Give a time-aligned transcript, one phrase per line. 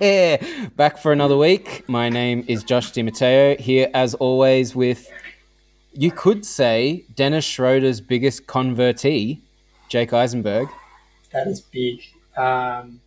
[0.00, 0.68] Yeah.
[0.76, 1.84] Back for another week.
[1.88, 5.10] My name is Josh DiMatteo, here as always with,
[5.92, 9.40] you could say, Dennis Schroeder's biggest convertee,
[9.88, 10.68] Jake Eisenberg.
[11.32, 12.00] That is big.
[12.36, 13.00] Um,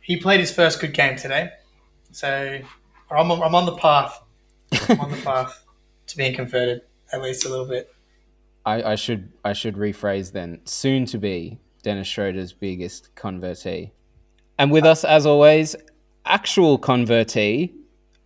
[0.00, 1.50] he played his first good game today,
[2.10, 2.58] so
[3.10, 4.22] I'm on, I'm on the path.
[4.88, 5.64] I'm on the path
[6.08, 6.82] to being converted
[7.12, 7.94] at least a little bit.
[8.64, 10.60] I, I should I should rephrase then.
[10.64, 13.90] Soon to be Dennis Schroeder's biggest convertee.
[14.58, 15.74] And with us, as always,
[16.26, 17.72] actual convertee,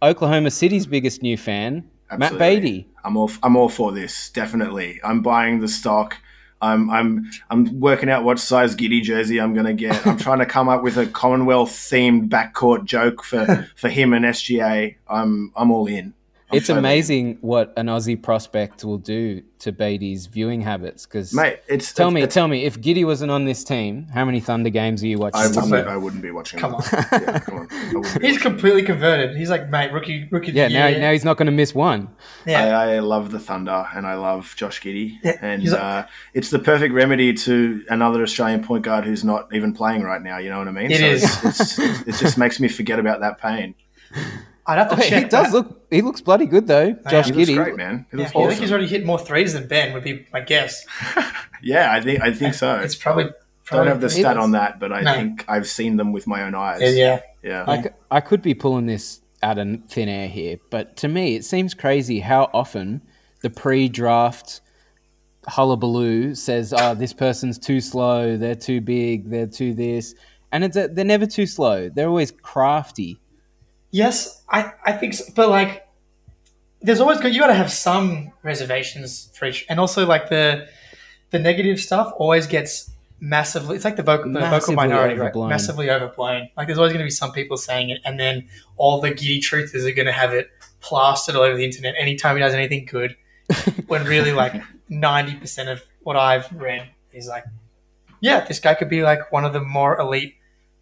[0.02, 2.60] Oklahoma City's biggest new fan, Matt Absolutely.
[2.60, 2.88] Beatty.
[3.04, 4.30] I'm all I'm all for this.
[4.30, 6.18] Definitely, I'm buying the stock.
[6.60, 10.06] I'm I'm I'm working out what size Giddey jersey I'm gonna get.
[10.06, 14.24] I'm trying to come up with a Commonwealth themed backcourt joke for for him and
[14.24, 14.96] SGA.
[15.08, 16.14] I'm I'm all in.
[16.52, 21.04] I'm It's totally amazing what an Aussie prospect will do to Beatty's viewing habits.
[21.04, 21.58] Because mate.
[21.68, 24.38] It's tell it's, me, it's- tell me, if Giddey wasn't on this team, how many
[24.38, 25.40] Thunder games are you watching?
[25.40, 25.88] I wouldn't, year?
[25.88, 26.60] I wouldn't be watching.
[26.60, 26.92] Come it.
[26.94, 27.22] on.
[27.22, 27.68] Yeah, come on.
[27.72, 29.36] I wouldn't be He's watching completely converted.
[29.36, 30.50] He's like, mate, rookie, rookie.
[30.50, 31.00] of Yeah, now, year.
[31.00, 32.08] now he's not going to miss one.
[32.46, 32.78] yeah.
[32.78, 35.18] I, I love the Thunder and I love Josh Giddey.
[35.24, 39.24] Yeah, and he's a- uh, it's the perfect remedy to another Australian point guard who's
[39.24, 40.38] not even playing right now.
[40.38, 40.92] You know what I mean?
[40.92, 41.24] It is.
[41.44, 43.74] It's, it's, it just makes me forget about that pain.
[44.68, 45.22] I'd have to oh, Wait, check.
[45.24, 45.52] he does that.
[45.52, 45.82] look.
[45.90, 47.56] He looks bloody good though, Josh He Giddey.
[47.56, 48.06] great, man.
[48.10, 49.92] He Yeah, looks I think he's already hit more threes than Ben.
[49.94, 50.84] Would be my guess.
[51.62, 52.76] yeah, I think I think so.
[52.80, 53.30] It's probably.
[53.70, 54.42] Don't have the stat is.
[54.42, 55.12] on that, but I No.
[55.14, 56.80] think I've seen them with my own eyes.
[56.82, 57.20] Yeah, yeah.
[57.42, 57.64] Yeah.
[57.66, 61.34] I, c- I could be pulling this out of thin air here, but to me,
[61.34, 63.02] it seems crazy how often
[63.42, 64.60] the pre-draft
[65.48, 68.36] hullabaloo says, "Oh, this person's too slow.
[68.36, 69.30] They're too big.
[69.30, 70.14] They're too this,"
[70.52, 71.88] and it's a, they're never too slow.
[71.88, 73.18] They're always crafty.
[73.90, 75.24] Yes, I, I think so.
[75.34, 75.86] But like,
[76.82, 77.34] there's always good.
[77.34, 80.68] You got to have some reservations for each, and also like the
[81.30, 83.76] the negative stuff always gets massively.
[83.76, 85.44] It's like the vocal the vocal Massively minority, overblown.
[85.44, 85.50] right?
[85.50, 86.48] Massively overblown.
[86.56, 89.38] Like there's always going to be some people saying it, and then all the Giddey
[89.40, 92.84] truthers are going to have it plastered all over the internet anytime he does anything
[92.84, 93.16] good.
[93.86, 97.44] when really, like ninety percent of what I've read is like,
[98.20, 100.34] yeah, this guy could be like one of the more elite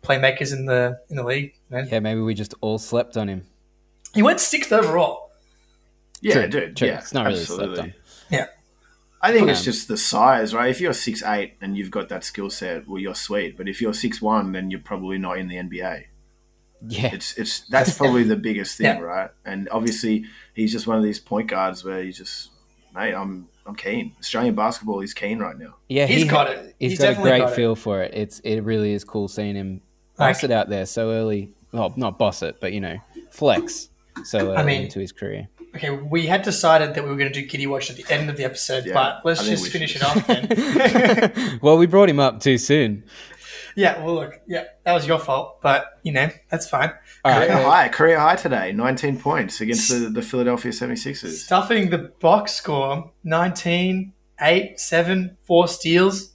[0.04, 1.54] playmakers in the in the league.
[1.70, 1.87] you know?
[1.91, 3.47] Yeah, maybe we just all slept on him.
[4.15, 5.31] He went sixth overall.
[6.20, 6.76] Yeah, True, dude.
[6.76, 6.88] true.
[6.88, 7.94] Yeah, It's not really slept on.
[8.31, 8.47] Yeah.
[9.20, 10.70] I think it's Um, just the size, right?
[10.70, 13.56] If you're six eight and you've got that skill set, well, you're sweet.
[13.56, 16.04] But if you're six one, then you're probably not in the NBA.
[16.86, 19.00] Yeah, It's it's that's probably the biggest thing, Yeah.
[19.00, 19.31] right?
[19.44, 22.50] And obviously, he's just one of these point guards where he's just,
[22.94, 24.12] mate, I'm I'm keen.
[24.21, 25.76] Australian basketball is keen right now.
[25.88, 26.75] yeah, He's he- got it.
[26.78, 27.56] He's He's got a great got it.
[27.56, 28.12] feel for it.
[28.15, 29.81] It's it really is cool seeing him
[30.19, 31.50] Like- boss it out there so early.
[31.72, 32.98] Well, not boss it, but you know,
[33.30, 33.88] flex
[34.25, 35.48] so early I mean- into his career.
[35.76, 38.30] Okay, we had decided that we were going to do Giddey Watch at the end
[38.30, 40.03] of the episode, Yeah, but let's just finish should.
[40.03, 41.58] it off then.
[41.62, 43.03] well, we brought him up too soon.
[43.74, 46.92] yeah, well, look, yeah, that was your fault, but you know that's fine.
[47.24, 51.32] All right, Career well, high, career high today, 19 points against the, the Philadelphia 76ers.
[51.38, 56.34] Stuffing the box score 19, 8, 7, 4 steals.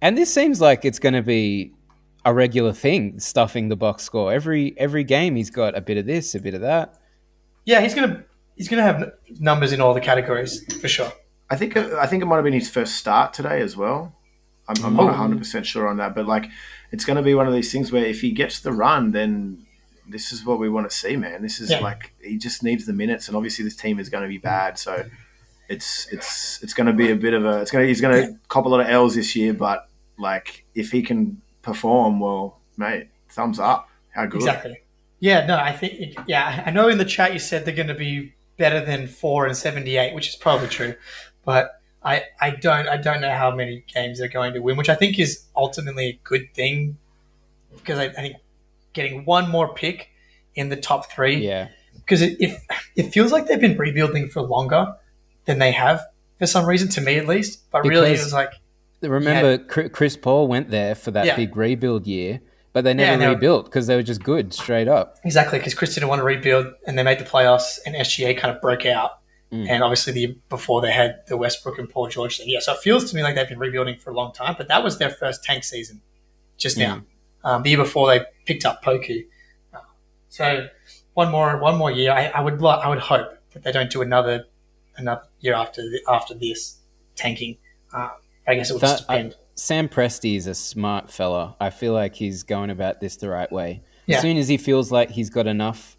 [0.00, 1.73] and this seems like it's going to be
[2.24, 5.36] a regular thing, stuffing the box score every every game.
[5.36, 6.94] He's got a bit of this, a bit of that.
[7.64, 8.24] Yeah, he's gonna
[8.56, 11.12] he's gonna have numbers in all the categories for sure.
[11.50, 14.14] I think I think it might have been his first start today as well.
[14.66, 15.04] I'm, I'm Oh.
[15.04, 16.46] not 100 percent sure on that, but like
[16.90, 19.66] it's going to be one of these things where if he gets the run, then
[20.08, 21.42] this is what we want to see, man.
[21.42, 21.80] This is Yeah.
[21.80, 24.78] like he just needs the minutes, and obviously this team is going to be bad,
[24.78, 25.04] so
[25.68, 28.26] it's it's it's going to be a bit of a it's going to he's going
[28.26, 32.60] to cop a lot of L's this year, but like if he can perform, well,
[32.76, 33.88] mate, thumbs up.
[34.10, 34.36] How good?
[34.36, 34.78] Exactly.
[35.18, 37.94] Yeah, no, I think yeah, I know in the chat you said they're going to
[37.94, 40.94] be better than four and seventy eight, which is probably true,
[41.44, 44.90] but I I don't I don't know how many games they're going to win, which
[44.90, 46.98] I think is ultimately a good thing
[47.74, 48.36] because I, I think
[48.92, 50.10] getting one more pick
[50.54, 52.60] in the top three Yeah, because it, it
[52.96, 54.94] it feels like they've been rebuilding for longer
[55.46, 56.04] than they have
[56.38, 58.52] for some reason to me at least, but really it was like
[59.10, 61.36] remember Chri- Chris Paul went there for that Yeah.
[61.36, 62.40] big rebuild year,
[62.72, 65.18] but they never were- rebuilt because they were just good straight up.
[65.24, 68.54] Exactly, because Chris didn't want to rebuild, and they made the playoffs, and SGA kind
[68.54, 69.12] of broke out.
[69.52, 69.68] Mm.
[69.68, 72.48] And obviously, the before they had the Westbrook and Paul George thing.
[72.48, 74.66] Yeah, so it feels to me like they've been rebuilding for a long time, but
[74.68, 76.00] that was their first tank season
[76.56, 77.02] just now.
[77.44, 79.26] Um, the year before they picked up Poku.
[80.28, 80.66] So
[81.12, 82.10] one more, one more year.
[82.10, 84.46] I, I would, lo- I would hope that they don't do another,
[84.96, 86.78] another year after the, after this
[87.14, 87.58] tanking.
[87.92, 88.08] Uh,
[88.46, 89.34] I guess it would That- just depend.
[89.56, 91.54] Sam Presti is a smart fella.
[91.60, 93.80] I feel like he's going about this the right way.
[94.06, 94.16] Yeah.
[94.16, 95.96] As soon as he feels like he's got enough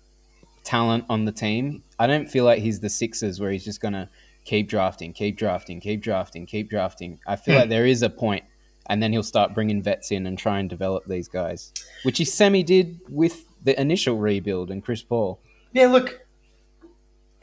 [0.63, 3.93] talent on the team, I don't feel like he's the Sixers where he's just going
[3.93, 4.09] to
[4.43, 7.19] keep drafting, keep drafting, keep drafting, keep drafting.
[7.25, 7.61] I feel Hmm.
[7.61, 8.43] like there is a point
[8.87, 11.71] and then he'll start bringing vets in and try and develop these guys,
[12.03, 15.39] which he semi did with the initial rebuild and Chris Paul.
[15.73, 16.24] Yeah, look,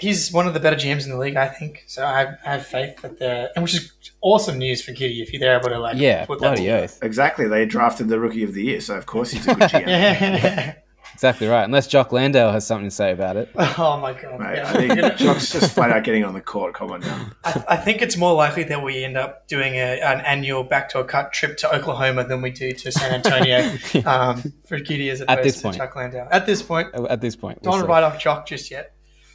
[0.03, 1.85] he's one of the better GMs in the league, I think.
[1.87, 3.91] So I have, I have faith that the and which is
[4.21, 6.85] awesome news for Giddey if they're able to like Yeah, put that bloody together.
[6.85, 6.99] oath.
[7.03, 7.47] Exactly.
[7.49, 9.87] They drafted the rookie of the year, so of course he's a good GM.
[9.87, 10.75] Yeah.
[11.15, 11.63] Exactly right.
[11.65, 13.51] Unless Jock Landale has something to say about it.
[13.57, 14.41] oh my god.
[14.41, 14.69] Mate, Yeah.
[14.69, 16.75] I think Jock's just flat out getting on the court.
[16.75, 17.31] Come on now.
[17.45, 21.05] I, I think it's more likely that we end up doing a, an annual backdoor
[21.05, 23.59] cut trip to Oklahoma than we do to San Antonio
[24.07, 25.77] um, for Giddey as opposed At this to point.
[25.77, 26.29] Jock Landale.
[26.31, 27.93] At this point, At this point, don't we'll want to see.
[27.93, 28.92] write off Jock just yet.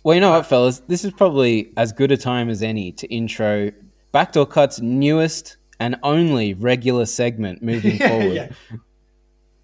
[0.08, 0.80] Well, you know what, fellas?
[0.88, 3.74] This is probably as good a time as any to intro
[4.14, 8.34] Backdoor Cut's newest and only regular segment moving Yeah, forward.
[8.34, 8.50] yeah.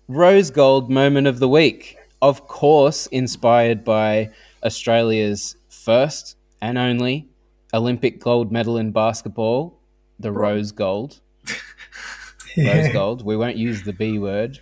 [0.09, 1.95] Rose Gold Moment of the Week.
[2.21, 4.31] Of course, inspired by
[4.65, 7.29] Australia's first and only
[7.73, 9.79] Olympic gold medal in basketball,
[10.19, 11.21] the Rose Gold.
[12.57, 13.23] Rose Gold.
[13.23, 14.59] We won't use the B word.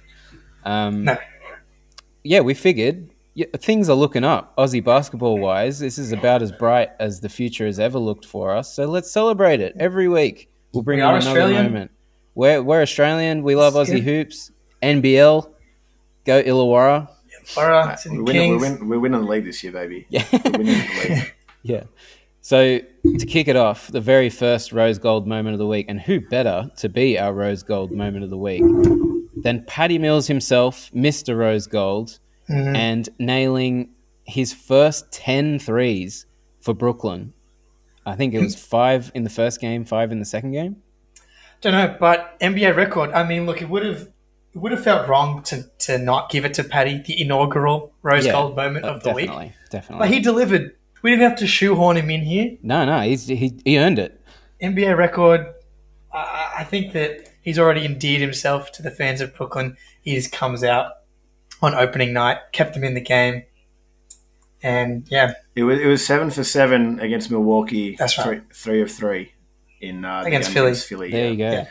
[0.64, 1.18] Um, No.
[2.24, 5.80] Yeah, we figured yeah, things are looking up, Aussie basketball wise.
[5.80, 8.74] This is about as bright as the future has ever looked for us.
[8.74, 10.50] So let's celebrate it every week.
[10.74, 11.64] We'll bring We in are another Australian.
[11.66, 11.92] moment.
[12.36, 13.44] We're, we're Australian.
[13.44, 14.04] We love Aussie good.
[14.04, 14.52] hoops.
[14.82, 15.50] NBL.
[16.26, 17.08] Go Illawarra.
[17.58, 18.80] All right, Sydney We're winning, we're, Kings.
[18.80, 20.06] win, we're winning the league this year, baby.
[20.10, 20.26] Yeah.
[20.32, 21.34] We're winning the league.
[21.64, 21.84] Yeah.
[22.42, 26.02] So to kick it off, the very first Rose Gold moment of the week, and
[26.02, 28.64] who better to be our Rose Gold moment of the week
[29.44, 31.38] than Patty Mills himself, Mr.
[31.38, 32.18] Rose Gold,
[32.52, 32.76] Mhm.
[32.76, 33.90] and nailing
[34.26, 36.26] his first 10 threes
[36.60, 37.34] for Brooklyn.
[38.06, 40.78] I think it was five in the first game, five in the second game.
[41.62, 43.12] Don't know, but NBA record.
[43.12, 44.08] I mean, look, it would have
[44.54, 48.26] it would have felt wrong to, to not give it to Patty the inaugural Rose
[48.26, 49.28] Yeah, Gold moment Uh, of the week.
[49.28, 50.00] definitely, definitely.
[50.08, 50.76] But he delivered.
[51.04, 52.58] We didn't have to shoehorn him in here.
[52.62, 54.20] no, no, he's, he, he earned it.
[54.62, 55.48] NBA record.
[56.14, 59.78] I, I think that he's already endeared himself to the fans of Brooklyn.
[60.02, 60.92] He just comes out
[61.62, 63.44] on opening night, kept them in the game,
[64.64, 67.96] and yeah, It was it was seven for seven against Milwaukee.
[67.98, 68.26] That's right.
[68.26, 69.32] Three, three of three
[69.80, 71.12] in uh, the Against Philly.
[71.12, 71.30] There yeah.
[71.32, 71.52] you go.
[71.52, 71.66] Yeah.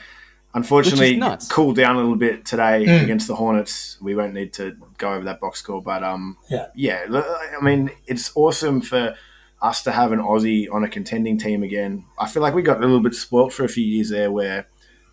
[0.53, 3.05] Unfortunately, Which is cooled down a little bit today Mm.
[3.05, 3.97] against the Hornets.
[4.03, 6.67] We won't need to go over that box score, but um, Yeah.
[6.75, 7.05] yeah.
[7.09, 9.15] I mean, it's awesome for
[9.63, 12.05] us to have an Aussie on a contending team again.
[12.19, 14.67] I feel like we got a little bit spoilt for a few years there, where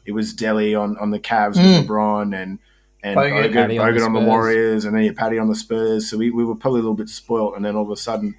[0.08, 1.82] it was Delly on, on the Cavs Mm.
[1.82, 2.58] with LeBron and
[3.04, 3.50] and Bogut.
[3.50, 6.10] Bogut, Patty on Bogut the on the Warriors, and then you Patty on the Spurs.
[6.10, 8.36] So we, we were probably a little bit spoilt, and then all of a sudden.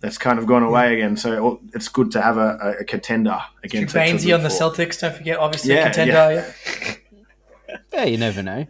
[0.00, 3.36] That's kind of gone away again, so it's good to have a, a, a contender
[3.64, 3.94] against.
[3.94, 4.70] to Baynesy root on the for.
[4.70, 5.00] Celtics.
[5.00, 6.12] Don't forget, obviously Yeah, contender.
[6.12, 6.94] yeah.
[7.68, 8.64] Yeah, Yeah, you never know.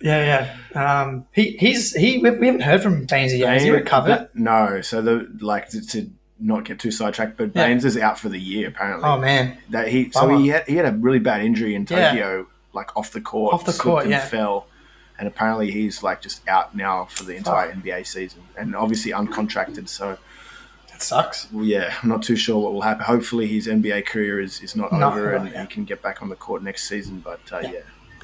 [0.00, 0.48] yeah.
[0.74, 1.00] yeah.
[1.02, 2.18] Um, he he's he.
[2.18, 3.52] We, we haven't heard from Baynesy yet.
[3.52, 4.28] Has he Bain- recovered?
[4.34, 4.80] No.
[4.80, 6.10] So the like to, to
[6.40, 7.66] not get too sidetracked, but Yeah.
[7.68, 9.08] Baynes is out for the year apparently.
[9.08, 10.38] Oh man, that he so Bummer.
[10.40, 12.10] he had, he had a really bad injury in Yeah.
[12.10, 14.24] Tokyo, like off the court, Off the court, and yeah.
[14.26, 14.66] fell,
[15.18, 19.88] and apparently he's like just out now for the entire NBA season, and obviously uncontracted.
[19.88, 20.18] So
[20.90, 21.50] that sucks.
[21.52, 23.04] well, yeah, I'm not too sure what will happen.
[23.04, 25.62] Hopefully his NBA career is, is not Not over, over, and yeah.
[25.62, 27.20] he can get back on the court next season.
[27.20, 27.80] But uh, yeah.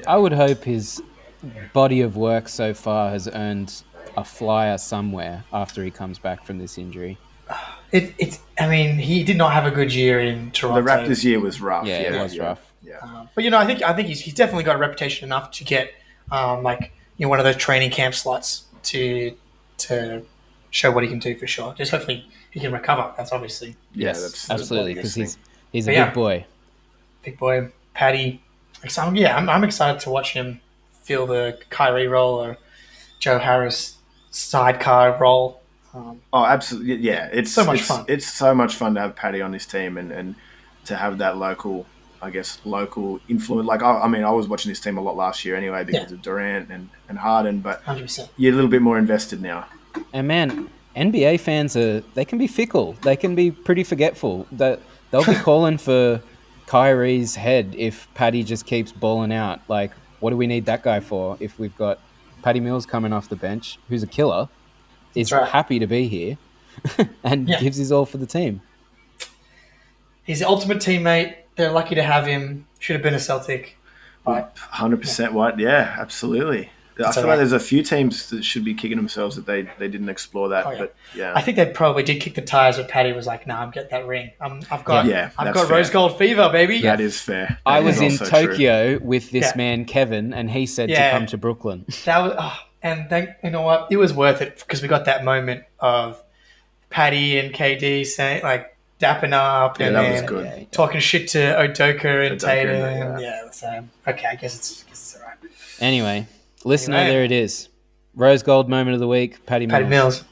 [0.07, 1.01] I would hope his
[1.73, 3.83] body of work so far has earned
[4.17, 7.17] a flyer somewhere after he comes back from this injury.
[7.91, 8.39] It it's.
[8.57, 10.81] I mean, he did not have a good year in Toronto.
[10.81, 11.85] the Raptors year was rough.
[11.85, 12.71] Yeah, Yeah, it was yeah, rough.
[12.81, 12.99] Yeah.
[13.01, 15.51] Um, but you know, I think I think he's, he's definitely got a reputation enough
[15.51, 15.91] to get
[16.31, 19.35] um, like you know one of those training camp slots to
[19.79, 20.23] to
[20.69, 21.73] show what he can do for sure.
[21.73, 23.13] Just hopefully he can recover.
[23.17, 26.05] That's obviously Yeah, yes, that's- that's absolutely, because biggest he's he's a But yeah.
[26.05, 26.45] big boy.
[27.23, 28.41] big boy Patty.
[28.87, 30.59] So I'm, yeah, I'm, I'm excited to watch him
[31.03, 32.57] feel the Kyrie role or
[33.19, 33.97] Joe Harris
[34.31, 35.61] sidecar role.
[35.93, 36.95] Um, Oh, absolutely.
[36.95, 38.05] Yeah, it's So much it's, fun.
[38.07, 40.35] It's so much fun to have Patty on this team and, and
[40.85, 41.85] to have that local,
[42.21, 43.67] I guess, local influence.
[43.67, 46.09] Like, I, I mean, I was watching this team a lot last year anyway because
[46.11, 46.15] Yeah.
[46.15, 48.29] of Durant and, and Harden, but 100%.
[48.37, 49.65] you're a little bit more invested now.
[50.13, 52.93] And man, NBA fans are they can be fickle.
[53.01, 54.45] They can be pretty forgetful.
[54.53, 56.21] That they'll be calling for
[56.67, 59.59] Kyrie's head if Patty just keeps balling out.
[59.67, 61.37] Like, what do we need that guy for?
[61.39, 61.99] If we've got
[62.43, 64.47] Patty Mills coming off the bench, who's a killer,
[65.15, 65.47] is right.
[65.49, 66.37] happy to be here,
[67.23, 67.59] and Yeah.
[67.59, 68.61] gives his all for the team.
[70.23, 71.35] He's the ultimate teammate.
[71.61, 72.65] They're lucky to have him.
[72.79, 73.77] Should have been a Celtic.
[74.25, 75.59] But 100% what?
[75.59, 76.71] Yeah, absolutely.
[76.99, 79.63] I feel all like there's a few teams that should be kicking themselves that they,
[79.77, 80.65] they didn't explore that.
[80.65, 80.77] Oh, yeah.
[80.79, 81.33] But yeah.
[81.35, 83.89] I think they probably did kick the tires But Patty was like, "Nah, I'm getting
[83.91, 84.31] that ring.
[84.41, 85.77] I'm, I've got, Yeah, I've got fair.
[85.77, 87.59] rose gold fever, baby." that is fair.
[87.65, 88.47] I That was in also true.
[88.47, 89.57] Tokyo with this Yeah.
[89.57, 91.11] man Kevin, and he said Yeah.
[91.11, 91.85] to come to Brooklyn.
[92.05, 93.87] That was, oh, and then you know what?
[93.91, 96.21] It was worth it because we got that moment of
[96.89, 98.70] Patty and KD saying like
[99.01, 100.45] dapping up Yeah, and that was good.
[100.45, 102.75] Yeah, talking shit to Udoka and Udoka, Tatum.
[102.75, 103.19] yeah.
[103.19, 103.49] Yeah.
[103.51, 105.37] so okay, I guess it's, I guess it's all right.
[105.79, 106.27] Anyway,
[106.63, 107.13] listener, Anyway.
[107.13, 107.67] there it is.
[108.15, 109.77] Rose gold moment of the week, Patty Mills.
[109.79, 110.23] Patty Mills.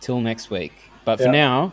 [0.00, 0.72] Till next week.
[1.04, 1.72] But for now,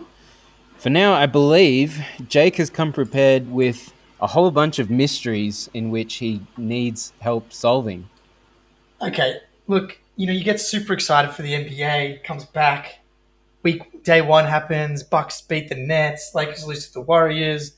[0.78, 5.90] for now, I believe Jake has come prepared with a whole bunch of mysteries in
[5.90, 8.08] which he needs help solving.
[9.02, 13.00] Okay, look, you know, you get super excited for the NBA, comes back,
[13.64, 17.76] week day one happens, Bucks beat the Nets, Lakers lose to the Warriors.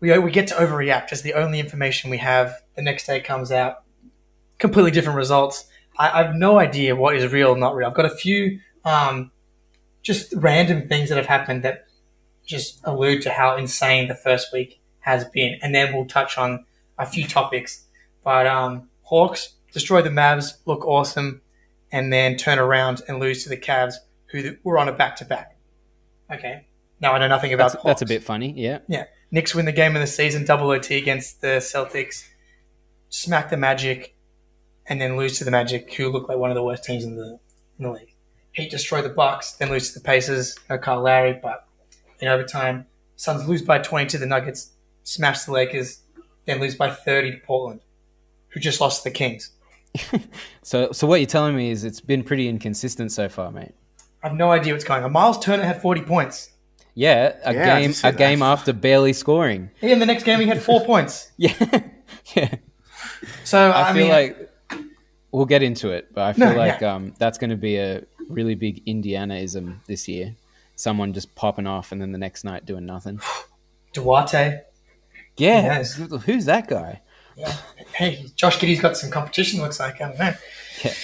[0.00, 2.62] We, we get to overreact as the only information we have.
[2.76, 3.82] The next day comes out,
[4.58, 5.66] completely different results.
[5.98, 7.88] I, I have no idea what is real not real.
[7.88, 9.30] I've got a few um,
[10.02, 11.86] just random things that have happened that
[12.46, 16.64] just allude to how insane the first week has been, and then we'll touch on
[16.98, 17.84] a few topics.
[18.24, 21.42] But um, Hawks destroy the Mavs, look awesome,
[21.92, 23.94] and then turn around and lose to the Cavs,
[24.28, 25.56] who were on a back to back.
[26.32, 26.66] Okay,
[27.00, 28.80] now I know nothing about That's, that's a bit funny, yeah.
[28.88, 32.24] Yeah, Knicks win the game of the season, double OT against the Celtics,
[33.08, 34.14] smack the Magic,
[34.86, 37.16] and then lose to the Magic, who look like one of the worst teams in
[37.16, 37.38] the
[37.78, 38.14] in the league.
[38.52, 40.56] Heat destroy the Bucks, then lose to the Pacers.
[40.68, 41.66] No Kyle Lowry, but
[42.20, 44.72] in overtime, Suns lose by twenty to the Nuggets,
[45.04, 46.00] smash the Lakers,
[46.44, 47.80] then lose by thirty to Portland,
[48.48, 49.52] who just lost to the Kings.
[50.62, 53.72] So, so what you're telling me is it's been pretty inconsistent so far, mate.
[54.22, 55.12] I have no idea what's going on.
[55.12, 56.50] Miles Turner had forty points.
[56.94, 59.70] Yeah, a Yeah, I game, did see a game after barely scoring.
[59.80, 61.30] Yeah, in the next game he had four points.
[61.36, 61.54] Yeah,
[62.36, 62.54] yeah.
[63.44, 64.50] So I, I, feel mean, like
[65.30, 66.94] we'll get into it, but I feel No, like yeah.
[66.94, 70.34] um, that's going to be a really big Indianaism this year.
[70.74, 73.20] Someone just popping off and then the next night doing nothing.
[73.92, 74.62] Duarte.
[75.36, 75.94] Yeah, Yes.
[76.24, 77.00] who's that guy?
[77.36, 77.54] Yeah.
[77.94, 79.60] Hey, Josh Giddey's got some competition.
[79.60, 80.34] Looks like I don't know.
[80.82, 80.96] But,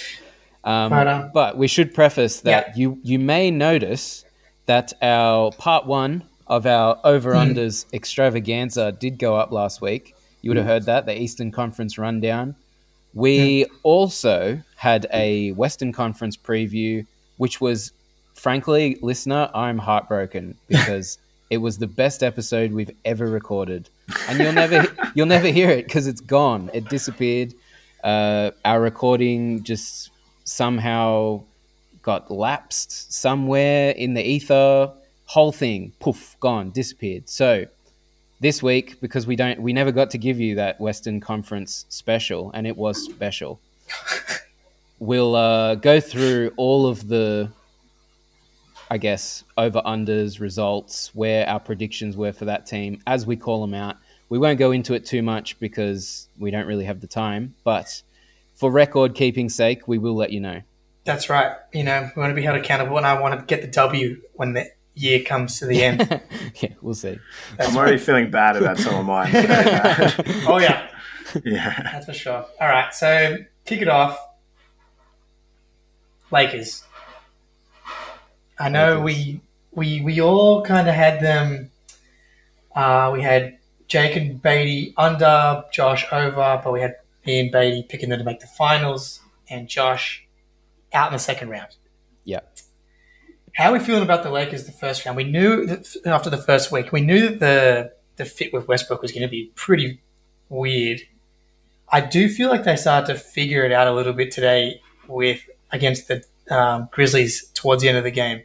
[0.65, 2.73] um, but we should preface that Yeah.
[2.75, 4.25] you you may notice
[4.65, 10.15] that our part one of our over unders extravaganza did go up last week.
[10.41, 12.55] You would have heard that the Eastern Conference rundown.
[13.13, 17.05] We also had a Western Conference preview,
[17.37, 17.91] which was,
[18.33, 21.17] frankly, listener, I'm heartbroken because
[21.49, 23.89] it was the best episode we've ever recorded,
[24.27, 26.69] and you'll never you'll never hear it because it's gone.
[26.73, 27.53] It disappeared.
[28.03, 30.11] Uh, our recording just
[30.45, 31.43] somehow
[32.01, 34.93] got lapsed somewhere in the ether.
[35.25, 37.27] Whole thing, poof, gone, disappeared.
[37.27, 37.65] So
[38.39, 42.51] this week, because we don't, we never got to give you that Western Conference special,
[42.53, 43.59] and it was special.
[44.99, 47.51] we'll uh, go through all of the,
[48.91, 53.61] I guess, over unders results, where our predictions were for that team as we call
[53.61, 53.97] them out.
[54.29, 58.01] We won't go into it too much because we don't really have the time, but
[58.55, 60.61] for record keeping sake, we will let you know.
[61.03, 61.55] That's right.
[61.71, 64.21] You know, we want to be held accountable, and I want to get the W
[64.33, 66.21] when the year comes to the end.
[66.61, 67.19] yeah, we'll see.
[67.59, 69.29] I'm already feeling bad about some of mine.
[70.47, 70.89] oh yeah,
[71.43, 71.91] yeah.
[71.91, 72.45] that's for sure.
[72.59, 74.19] All right, so kick it off.
[76.31, 76.83] Lakers.
[78.57, 79.41] I know we
[79.73, 81.71] we we all kind of had them.
[82.75, 83.57] Uh, we had
[83.87, 86.95] Jake and Beatty under, Josh over, but we had
[87.25, 90.27] me and Beatty picking them to make the finals, and Josh
[90.93, 91.75] out in the second round.
[92.23, 92.41] Yeah.
[93.53, 95.15] How are we feeling about the Lakers the first round?
[95.15, 99.01] We knew that after the first week, we knew that the the fit with Westbrook
[99.01, 100.01] was going to be pretty
[100.49, 101.01] weird.
[101.89, 105.41] I do feel like they started to figure it out a little bit today with
[105.71, 108.43] against the um, Grizzlies towards the end of the game,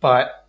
[0.00, 0.48] but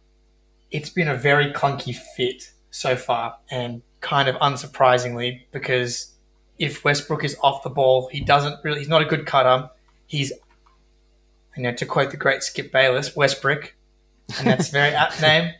[0.71, 6.14] it's been a very clunky fit so far, and kind of unsurprisingly because
[6.57, 8.79] if Westbrook is off the ball, he doesn't really.
[8.79, 9.69] He's not a good cutter.
[10.07, 10.31] He's
[11.55, 13.73] you know, to quote the great Skip Bayless, Westbrook,
[14.37, 15.53] and that's a very apt name.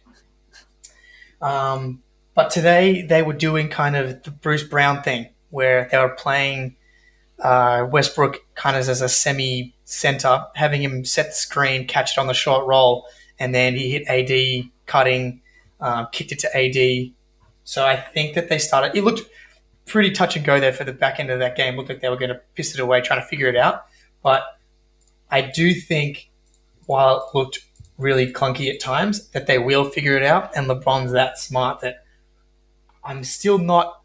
[1.41, 2.01] Um,
[2.33, 6.75] but today they were doing kind of the Bruce Brown thing, where they were playing
[7.39, 12.19] uh, Westbrook kind of as a semi center, having him set the screen, catch it
[12.19, 13.05] on the short roll,
[13.39, 15.41] and then he hit AD cutting,
[15.79, 17.11] um, kicked it to AD.
[17.63, 18.95] So I think that they started.
[18.95, 19.21] It looked
[19.85, 21.75] pretty touch and go there for the back end of that game.
[21.75, 23.85] Looked like they were going to piss it away, trying to figure it out.
[24.21, 24.43] But
[25.29, 26.29] I do think,
[26.85, 27.65] while it looked
[27.97, 30.55] really clunky at times, that they will figure it out.
[30.55, 32.03] And LeBron's that smart that
[33.03, 34.01] I'm still not.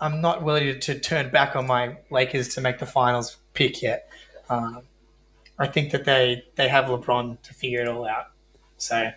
[0.00, 4.08] I'm not willing to, turn back on my Lakers to make the finals pick yet.
[4.50, 4.82] Um,
[5.56, 8.26] I think that they they have LeBron to figure it all out.
[8.78, 9.10] So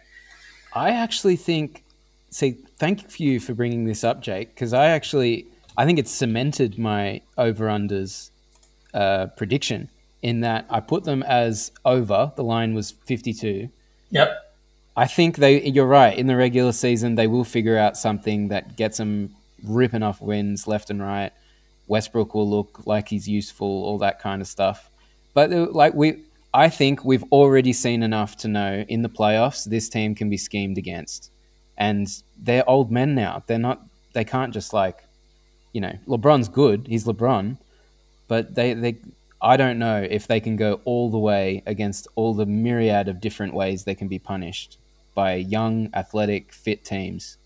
[0.74, 1.84] I actually think.
[2.29, 6.77] See, thank you for bringing this up, Jake, because I actually I think it's cemented
[6.77, 8.32] my over unders
[8.94, 9.89] uh, prediction
[10.22, 12.32] in that I put them as over.
[12.36, 13.70] The line was fifty two,
[14.10, 14.55] yep,
[14.96, 15.62] I think they.
[15.63, 16.17] You're right.
[16.17, 20.67] In the regular season, they will figure out something that gets them ripping off wins
[20.67, 21.32] left and right.
[21.88, 24.89] Westbrook will look like he's useful, all that kind of stuff.
[25.36, 29.65] But uh, like we, I think we've already seen enough to know in the playoffs
[29.70, 31.29] this team can be schemed against,
[31.77, 32.08] and
[32.41, 33.44] they're old men now.
[33.46, 33.86] They're not.
[34.13, 35.03] They can't just like,
[35.75, 36.88] you know, LeBron's good.
[36.88, 37.58] He's LeBron,
[38.29, 38.96] but they they.
[39.41, 43.20] I don't know if they can go all the way against all the myriad of
[43.20, 44.77] different ways they can be punished
[45.13, 47.38] by young, athletic, fit teams.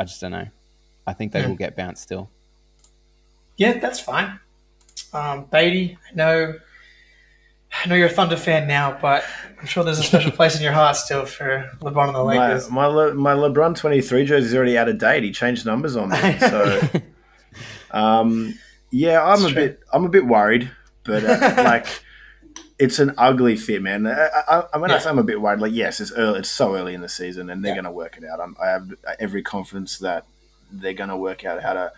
[0.00, 0.48] I just don't know.
[1.06, 1.50] I think they Hmm.
[1.50, 2.30] will get bounced still.
[3.58, 4.40] Yeah, that's fine.
[5.12, 6.54] Um, Beatty, I know,
[7.84, 9.22] I know you're a Thunder fan now, but
[9.60, 12.48] I'm sure there's a special place in your heart still for LeBron and the My
[12.48, 12.70] Lakers.
[12.70, 15.22] my, Le, my LeBron twenty three jersey is already out of date.
[15.22, 16.80] He changed numbers on me, so
[17.92, 18.54] um,
[18.90, 19.54] yeah, I'm It's a true.
[19.54, 20.70] bit I'm a bit worried,
[21.04, 21.86] but uh, like
[22.78, 24.06] it's an ugly fit, man.
[24.06, 24.98] I, I, I, when I Yeah.
[25.00, 27.50] say I'm a bit worried, like yes, it's early, it's so early in the season,
[27.50, 27.82] and they're Yeah.
[27.82, 28.40] going to work it out.
[28.40, 30.24] I'm, I have every confidence that
[30.72, 31.92] they're going to work out how to.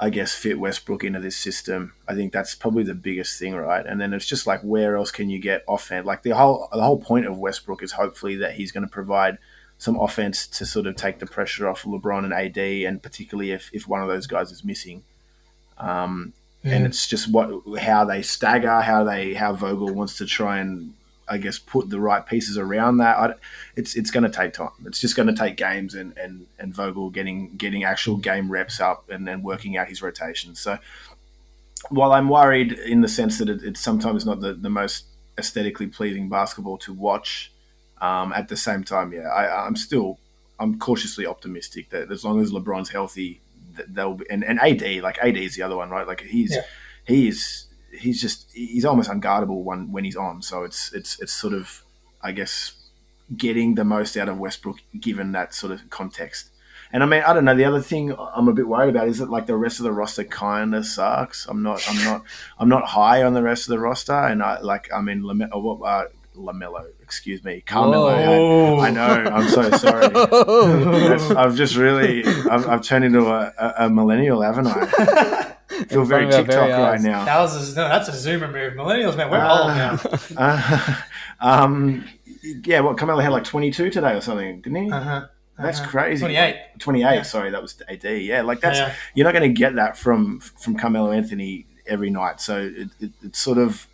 [0.00, 1.92] I guess fit Westbrook into this system.
[2.06, 3.84] I think that's probably the biggest thing, right?
[3.84, 6.06] And then it's just like where else can you get offense?
[6.06, 9.38] Like the whole the whole point of Westbrook is hopefully that he's going to provide
[9.78, 13.70] some offense to sort of take the pressure off LeBron and AD, and particularly if,
[13.72, 15.04] if one of those guys is missing.
[15.78, 16.32] Um,
[16.64, 20.94] And it's just what how they stagger, how they how Vogel wants to try and
[21.28, 23.16] I guess put the right pieces around that.
[23.16, 23.34] I,
[23.76, 24.70] it's it's going to take time.
[24.84, 28.80] It's just going to take games and, and, and Vogel getting getting actual game reps
[28.80, 30.58] up and then working out his rotations.
[30.58, 30.78] So
[31.90, 35.04] while I'm worried in the sense that it, it's sometimes not the, the most
[35.38, 37.52] aesthetically pleasing basketball to watch,
[38.00, 40.18] um, at the same time, yeah, I, I'm still
[40.60, 43.40] I'm cautiously optimistic that as long as LeBron's healthy,
[43.76, 46.06] that they'll be and, and AD like AD is the other one, right?
[46.06, 46.62] Like he's Yeah.
[47.06, 50.42] he is he's just he's almost unguardable when when he's on.
[50.42, 51.82] So it's it's it's sort of
[52.22, 52.72] I guess
[53.36, 56.50] getting the most out of Westbrook given that sort of context.
[56.90, 57.54] And I mean, I don't know.
[57.54, 59.92] The other thing I'm a bit worried about is that like the rest of the
[59.92, 61.46] roster kind of sucks.
[61.46, 62.22] I'm not, I'm not,
[62.58, 64.14] I'm not high on the rest of the roster.
[64.14, 68.14] And I like, I mean, Lame- uh, what, uh, Lamelo, excuse me, Carmelo.
[68.14, 68.76] Whoa.
[68.80, 69.02] I, I know.
[69.02, 70.04] I'm so sorry.
[71.36, 75.54] I've just really, I've, I've turned into a, a, a millennial, haven't I?
[75.70, 77.24] I feel very front of TikTok very right now.
[77.24, 78.74] That was a, no, that's a zoomer move.
[78.74, 79.58] Millennials, man, we're Ah.
[79.58, 80.36] old now.
[80.36, 80.94] Uh,
[81.40, 82.04] um,
[82.64, 84.90] yeah, what Carmelo had like 22 today or something, didn't he?
[84.92, 85.26] Uh-huh.
[85.58, 85.88] That's Uh-huh.
[85.90, 86.20] crazy.
[86.20, 86.56] 28.
[86.78, 87.02] 28.
[87.02, 87.22] Yeah.
[87.22, 88.04] Sorry, that was AD.
[88.04, 88.94] Yeah, like that's Yeah.
[89.14, 92.40] you're not going to get that from from Carmelo Anthony every night.
[92.42, 93.86] So it, it, it's sort of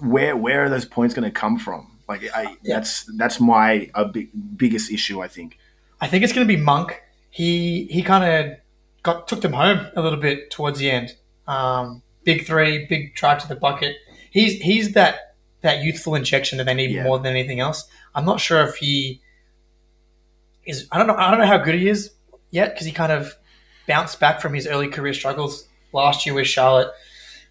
[0.00, 1.88] where where are those points going to come from?
[2.10, 2.74] Like I, Yeah.
[2.76, 5.22] that's that's my a big, biggest issue.
[5.22, 5.56] I think.
[6.00, 7.00] I think it's going to be Monk.
[7.30, 8.56] He he kind of
[9.02, 11.14] got took them home a little bit towards the end.
[11.46, 13.96] Um, big three, big drive to the bucket.
[14.30, 17.04] He's he's that that youthful injection that they need Yeah.
[17.04, 17.86] more than anything else.
[18.14, 19.20] I'm not sure if he
[20.64, 20.86] is.
[20.92, 21.14] I don't know.
[21.16, 22.10] I don't know how good he is
[22.50, 23.34] yet because he kind of
[23.86, 26.88] bounced back from his early career struggles last year with Charlotte.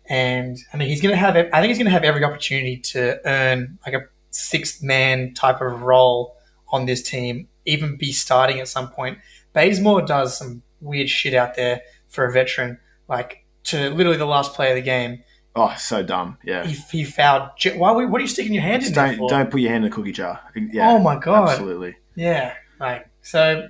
[0.09, 1.35] And I mean, he's going to have.
[1.35, 5.61] I think he's going to have every opportunity to earn like a sixth man type
[5.61, 6.35] of role
[6.69, 9.17] on this team, even be starting at some point.
[9.53, 14.53] Bazemore does some weird shit out there for a veteran, like to literally the last
[14.53, 15.23] play of the game.
[15.55, 16.37] Oh, so dumb.
[16.43, 16.65] Yeah.
[16.65, 17.49] He, he fouled.
[17.75, 17.91] Why?
[17.91, 19.29] What are you sticking your hand in Just there don't for?
[19.29, 20.39] don't put your hand in the cookie jar.
[20.55, 20.91] Yeah.
[20.91, 21.49] Oh my God.
[21.49, 21.95] Absolutely.
[22.15, 23.67] Yeah, like so.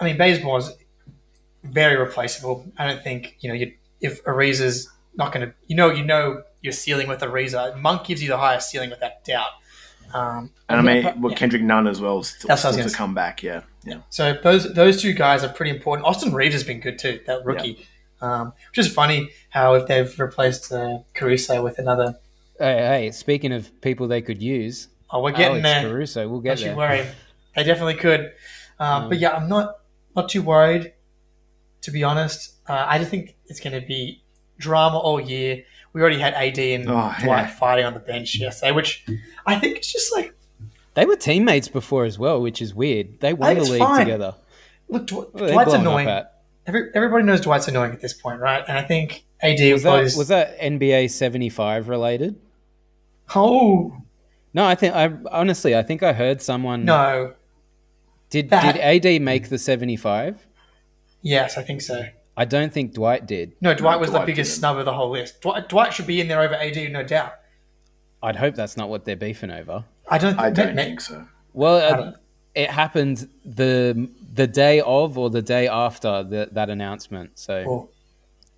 [0.00, 0.72] I mean, Bazemore's
[1.64, 2.66] very replaceable.
[2.78, 6.42] I don't think you know you, if Ariza's not going to, you know, you know
[6.62, 7.78] your ceiling with Ariza.
[7.80, 9.48] Monk gives you the highest ceiling without doubt.
[10.14, 11.38] Um, And I mean, yeah, well, yeah.
[11.38, 13.42] Kendrick Nunn as well, still, That's what I was still gonna to come back.
[13.42, 13.62] Yeah.
[13.84, 13.98] Yeah.
[14.10, 16.06] So those those two guys are pretty important.
[16.06, 17.86] Austin Reaves has been good too, that rookie.
[18.20, 22.18] Um, which is funny how if they've replaced uh, Caruso with another.
[22.58, 25.82] Hey, hey, speaking of people they could use, Oh, we're getting Alex there.
[25.90, 26.76] Caruso, we'll Don't get you there.
[26.76, 27.06] worry.
[27.54, 28.32] They definitely could.
[28.80, 29.08] Um, Mm.
[29.10, 29.76] But yeah, I'm not
[30.16, 30.92] not too worried.
[31.82, 34.22] To be honest, uh, I just think it's going to be
[34.58, 35.62] drama all year.
[35.92, 37.46] We already had AD and Oh, Dwight yeah.
[37.48, 39.04] fighting on the bench yesterday, which
[39.46, 40.34] I think it's just like
[40.94, 43.20] They were teammates before as well, which is weird.
[43.20, 44.00] They won the league fine.
[44.04, 44.34] together.
[44.88, 46.22] look, Dw- What are they Dwight's annoying.
[46.66, 48.62] Every, everybody knows Dwight's annoying at this point, right?
[48.68, 52.36] And I think AD Was was, that, probably was that NBA 75 related?
[53.34, 53.96] oh
[54.54, 57.34] No, I think I honestly I think I heard someone no,
[58.30, 60.46] did That- did AD make the 75?
[61.22, 62.04] yes, I think so.
[62.38, 63.54] I don't think Dwight did.
[63.60, 64.60] No, Dwight was the biggest didn't.
[64.60, 65.40] snub of the whole list.
[65.40, 67.32] Dwight, Dwight should be in there over AD, no doubt.
[68.22, 69.84] I'd hope that's not what they're beefing over.
[70.08, 70.38] I don't.
[70.38, 71.26] I don't think so.
[71.52, 72.12] Well, uh,
[72.54, 77.38] it happened the the day of or the day after the, that announcement.
[77.38, 77.90] So Well,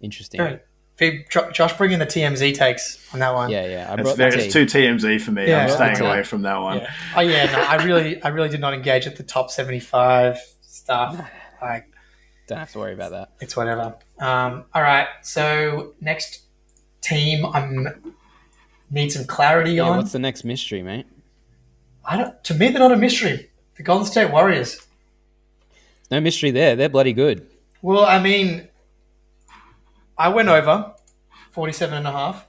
[0.01, 0.39] interesting.
[0.39, 0.61] very,
[0.99, 3.49] Big- Jo- Josh the TMZ takes on that one.
[3.51, 3.91] Yeah, yeah.
[3.91, 5.49] I It's, brought very, the it's too TMZ for me.
[5.49, 6.79] Yeah, I'm staying brought away from that one.
[6.79, 6.91] Yeah.
[7.17, 11.19] Oh yeah, no, I really, I really did not engage at the top seventy-five stuff.
[11.63, 11.90] Like
[12.51, 13.31] Don't have to worry about that.
[13.41, 13.95] it's whatever.
[14.19, 16.41] Um, all right, so next
[17.01, 18.15] team, I'm
[18.91, 19.97] need some clarity Yeah, on.
[19.99, 21.07] what's the next mystery, mate?
[22.05, 22.45] I don't.
[22.45, 23.51] To me, they're not a mystery.
[23.77, 24.85] The Golden State Warriors.
[26.11, 26.75] No mystery there.
[26.75, 27.47] They're bloody good.
[27.83, 28.69] Well, I mean,
[30.19, 30.93] I went over
[31.53, 32.47] 47 and a half.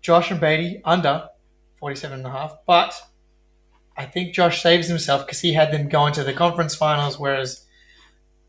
[0.00, 1.28] Josh and Beatty under
[1.80, 2.56] 47 and a half.
[2.66, 2.94] But
[3.96, 7.65] I think Josh saves himself because he had them going to the conference finals, whereas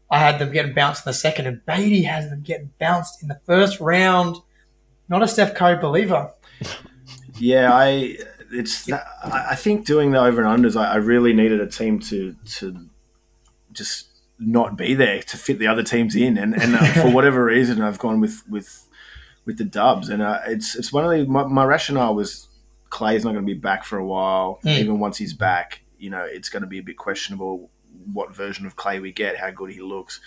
[0.09, 3.27] I had them getting bounced in the second, and Beatty has them getting bounced in
[3.27, 4.37] the first round.
[5.09, 6.31] Not a Steph Curry believer.
[7.35, 8.17] Yeah, I
[8.51, 10.79] it's I think doing the over and unders.
[10.79, 12.89] I, I really needed a team to to
[13.71, 14.07] just
[14.39, 17.81] not be there to fit the other teams in, and and uh, for whatever reason,
[17.81, 18.87] I've gone with with
[19.45, 22.47] with the Dubs, and uh, it's it's one of the my, my rationale was
[22.89, 24.59] Clay's not going to be back for a while.
[24.63, 24.79] Mm.
[24.79, 27.69] Even once he's back, you know, it's going to be a bit questionable
[28.13, 30.19] what version of Clay we get, how good he looks.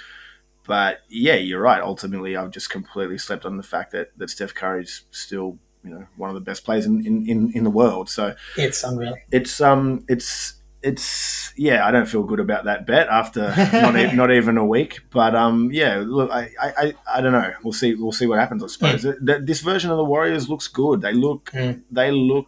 [0.66, 1.83] But yeah, you're right.
[1.83, 6.06] Ultimately, I've just completely slept on the fact that, that Steph Curry's still, you know,
[6.16, 8.09] one of the best players in, in, in, in the world.
[8.11, 9.16] So It's unreal.
[9.33, 14.12] it's um it's it's yeah, I don't feel good about that bet after not e-
[14.14, 15.00] not even a week.
[15.11, 17.52] But um yeah, look, I, I, I, don't know.
[17.64, 18.62] We'll see we'll see what happens.
[18.62, 21.00] I suppose Th- this version of the Warriors looks good.
[21.00, 21.83] They look Mm.
[21.90, 22.46] they look.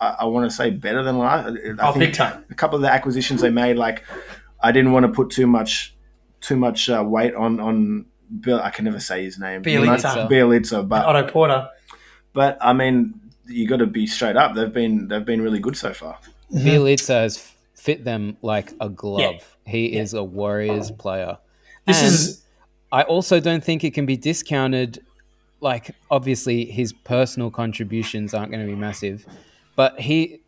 [0.00, 1.48] I, I want to say better than last.
[1.48, 1.50] I
[1.88, 2.44] Oh, think big time.
[2.50, 4.04] a couple of the acquisitions they made, like
[4.60, 5.94] I didn't want to put too much
[6.40, 8.06] too much uh, weight on on
[8.40, 8.60] Bill.
[8.60, 9.62] I can never say his name.
[9.62, 10.28] Bjelica.
[10.28, 11.68] Bjelica, but Otto Porter.
[12.32, 14.54] but I mean, you got to be straight up.
[14.54, 16.18] They've been they've been really good so far.
[16.52, 19.56] Bjelica has fit them like a glove.
[19.64, 21.38] He is a Warriors player.
[21.86, 22.42] This And is
[22.92, 25.04] I also don't think it can be discounted.
[25.60, 29.24] Like, obviously, his personal contributions aren't going to be massive,
[29.74, 30.40] but he,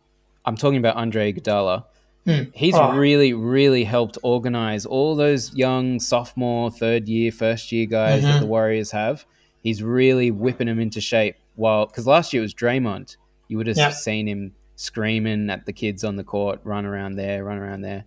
[0.45, 1.85] I'm talking about Andre Iguodala.
[2.29, 2.51] Hmm.
[2.53, 2.93] He's Oh.
[2.95, 8.41] really, really helped organize all those young sophomore, third year, first year guys that mm-hmm.
[8.41, 9.25] the Warriors have.
[9.63, 11.37] He's really whipping them into shape.
[11.57, 13.17] While, because last year it was Draymond,
[13.49, 13.91] you would have Yeah.
[13.91, 18.05] seen him screaming at the kids on the court, run around there, run around there.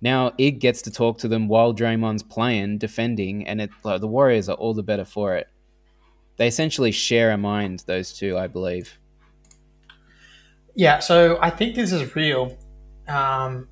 [0.00, 4.08] Now Ig gets to talk to them while Draymond's playing, defending, and it, like, the
[4.08, 5.46] Warriors are all the better for it.
[6.36, 8.98] They essentially share a mind, those two, I believe.
[10.74, 12.58] Yeah, so I think this is real.
[13.08, 13.68] Um,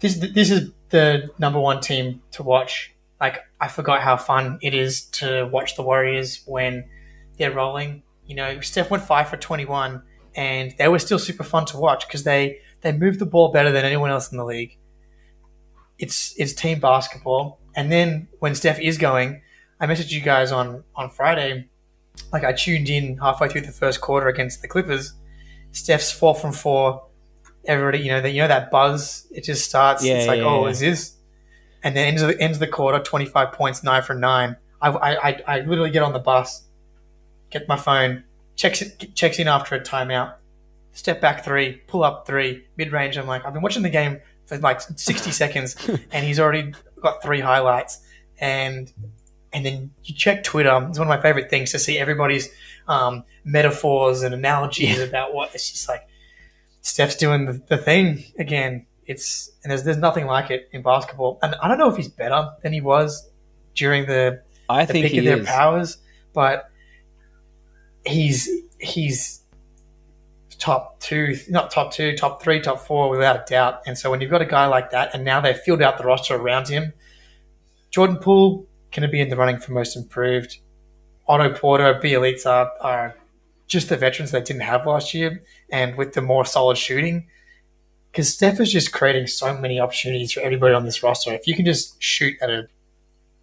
[0.00, 2.94] this this is the number one team to watch.
[3.20, 6.84] Like I forgot how fun it is to watch the Warriors when
[7.38, 8.02] they're rolling.
[8.26, 10.02] You know, Steph went five for twenty one,
[10.34, 13.72] and they were still super fun to watch because they they move the ball better
[13.72, 14.76] than anyone else in the league.
[15.98, 19.42] It's it's team basketball, and then when Steph is going,
[19.80, 21.68] I messaged you guys on on Friday.
[22.32, 25.14] Like I tuned in halfway through the first quarter against the Clippers.
[25.72, 27.04] Steph's four from four.
[27.66, 29.26] Everybody, you know, that you know that buzz.
[29.30, 30.04] It just starts.
[30.04, 30.70] Yeah, it's like, yeah, oh, yeah.
[30.70, 31.16] is this?
[31.82, 34.56] And then ends the ends the quarter, twenty five points, nine for nine.
[34.80, 36.64] I, I, I, I literally get on the bus,
[37.50, 38.24] get my phone,
[38.56, 40.34] checks it, checks in after a timeout,
[40.92, 43.16] step back three, pull up three, mid range.
[43.16, 45.76] I'm like, I've been watching the game for like sixty seconds,
[46.12, 48.00] and he's already got three highlights.
[48.38, 48.92] And
[49.52, 50.86] and then you check Twitter.
[50.88, 52.50] It's one of my favorite things to see everybody's
[52.88, 56.06] um, metaphors and analogies about what it's just like.
[56.84, 58.86] Steph's doing the, the thing again.
[59.06, 61.38] It's and there's there's nothing like it in basketball.
[61.42, 63.28] And I don't know if he's better than he was
[63.74, 65.46] during the, I the think peak he of their is.
[65.46, 65.98] powers,
[66.34, 66.70] but
[68.04, 69.42] he's he's
[70.58, 73.80] top two, not top two, top three, top four without a doubt.
[73.86, 76.04] And so when you've got a guy like that, and now they've filled out the
[76.04, 76.92] roster around him,
[77.90, 80.58] Jordan Poole going to be in the running for most improved.
[81.26, 83.16] Otto Porter, Bjelica are, are
[83.66, 85.42] just the veterans they didn't have last year,
[85.74, 87.26] and with the more solid shooting.
[88.12, 91.32] Because Steph is just creating so many opportunities for everybody on this roster.
[91.34, 92.68] If you can just shoot at a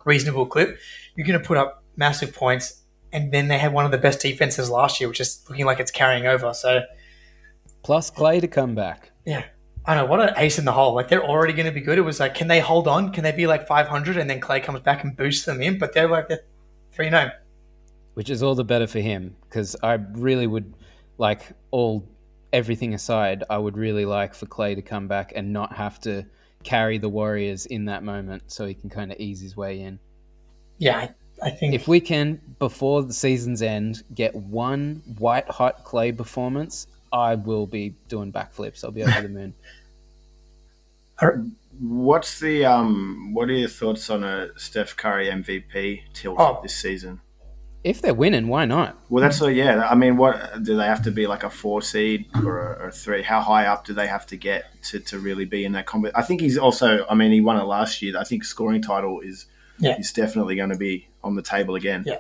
[0.05, 0.77] reasonable clip,
[1.13, 2.81] you're going to put up massive points.
[3.11, 5.81] And then they had one of the best defenses last year, which is looking like
[5.81, 6.53] it's carrying over.
[6.53, 6.83] So
[7.83, 9.11] Plus Clay to come back.
[9.25, 9.43] yeah,
[9.85, 10.95] I know what an ace in the hole.
[10.95, 11.97] Like they're already going to be good.
[11.97, 13.11] It was like, can they hold on?
[13.11, 15.77] Can they be like 500 and then Clay comes back and boosts them in?
[15.77, 16.45] But they're like they're
[16.93, 17.31] three nine.
[18.13, 20.73] which is all the better for him because I really would
[21.17, 21.41] like
[21.71, 22.07] all
[22.53, 26.25] everything aside, I would really like for Clay to come back and not have to
[26.63, 29.99] carry the Warriors in that moment so he can kind of ease his way in.
[30.77, 31.09] Yeah, I,
[31.43, 36.87] I think If we can, before the season's end, get one white hot Clay performance,
[37.13, 38.83] I will be doing backflips.
[38.83, 39.53] I'll be over the moon.
[41.79, 43.31] What's the um?
[43.33, 46.59] What are your thoughts on a Steph Curry MVP tilt Oh.
[46.63, 47.21] this season?
[47.83, 48.95] If they're winning, why not?
[49.09, 49.87] Well, that's so yeah.
[49.89, 52.87] I mean, what do they have to be like a four seed or a, or
[52.89, 53.23] a three?
[53.23, 56.11] How high up do they have to get to, to really be in that combat?
[56.15, 57.05] I think he's also.
[57.09, 58.17] I mean, he won it last year.
[58.19, 59.47] I think scoring title is
[59.79, 59.97] Yeah.
[59.97, 62.03] is definitely going to be on the table again.
[62.05, 62.17] Yeah.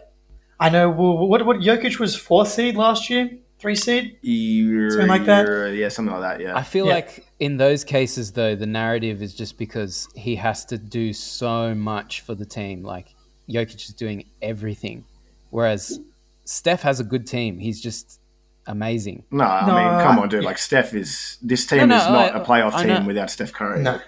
[0.59, 0.89] I know.
[0.89, 4.17] Well, what what Jokic was fourth seed last year, three seed.
[4.23, 5.73] Something like that?
[5.75, 6.43] Yeah, something like that.
[6.43, 6.57] Yeah.
[6.57, 6.93] I feel Yeah.
[6.95, 11.75] like in those cases, though, the narrative is just because he has to do so
[11.75, 12.83] much for the team.
[12.83, 13.13] Like
[13.49, 15.03] Jokic is doing everything,
[15.51, 15.99] whereas
[16.45, 17.59] Steph has a good team.
[17.59, 18.19] He's just
[18.65, 19.23] amazing.
[19.31, 20.41] no, I No, mean, come on, dude.
[20.41, 20.47] yeah.
[20.49, 21.37] Like Steph is.
[21.41, 23.05] This team No, no, is not I- a playoff I team know.
[23.07, 23.81] without Steph Curry.
[23.81, 23.99] No.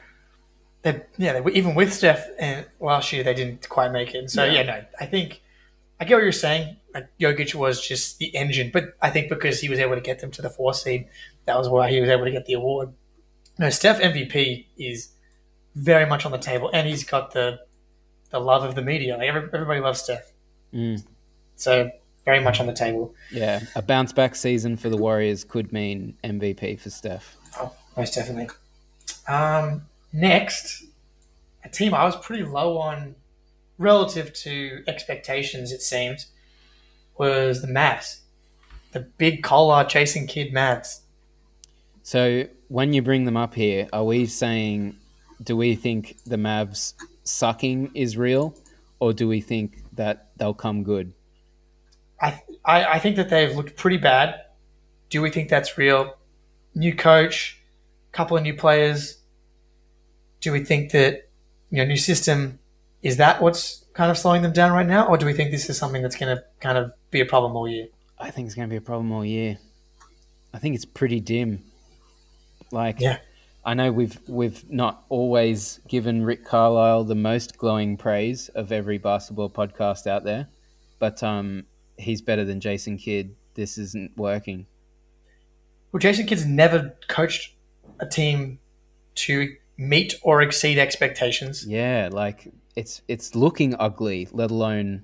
[0.82, 4.18] They, yeah, they, were- even with Steph and last year, they didn't quite make it.
[4.18, 4.52] And so Yeah.
[4.54, 4.64] yeah.
[4.64, 5.42] no, I think
[6.00, 6.78] I get what you're saying.
[6.94, 10.20] Like Jokic was just the engine, but I think because he was able to get
[10.20, 11.08] them to the four seed,
[11.46, 12.90] that was why he was able to get the award.
[13.58, 15.10] No, Steph MVP is
[15.76, 17.60] very much on the table, and he's got the
[18.30, 19.16] the love of the media.
[19.18, 20.32] Like every, everybody loves Steph,
[20.74, 21.04] Mm.
[21.56, 21.90] So
[22.26, 23.14] very much on the table.
[23.32, 27.36] Yeah, a bounce back season for the Warriors could mean MVP for Steph.
[27.60, 28.50] Oh, most definitely.
[29.28, 30.86] Um, next,
[31.64, 33.16] a team I was pretty low on
[33.78, 36.28] relative to expectations, it seems,
[37.18, 38.20] was the Mavs.
[38.92, 41.00] The big collar chasing kid Mavs.
[42.04, 44.96] So when you bring them up here, are we saying,
[45.42, 48.56] do we think the Mavs sucking is real,
[49.00, 51.14] or do we think that they'll come good?
[52.24, 54.36] I, I, I think that they've looked pretty bad.
[55.10, 56.16] Do we think that's real?
[56.74, 57.62] New coach,
[58.14, 59.18] couple of new players.
[60.40, 61.30] Do we think that
[61.70, 62.60] you know new system
[63.02, 65.70] is that what's kind of slowing them down right now, or do we think this
[65.70, 67.88] is something that's going to kind of be a problem all year?
[68.18, 69.58] I think it's going to be a problem all year.
[70.54, 71.64] I think it's pretty dim.
[72.72, 73.18] Like, Yeah.
[73.66, 78.98] I know we've we've not always given Rick Carlisle the most glowing praise of every
[78.98, 80.48] basketball podcast out there,
[81.00, 81.66] but um,
[82.04, 83.36] he's better than Jason Kidd.
[83.56, 84.66] This isn't working.
[85.92, 87.56] Well, Jason Kidd's never coached
[88.00, 88.60] a team
[89.16, 91.66] to meet or exceed expectations.
[91.66, 95.04] Yeah, like it's it's looking ugly, let alone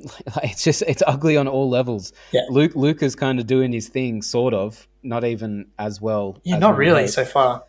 [0.36, 2.12] like, it's just it's ugly on all levels.
[2.32, 2.42] Yeah.
[2.50, 6.38] Luke Luka's kind of doing his thing, sort of, not even as well.
[6.44, 7.64] Yeah, as not really so far.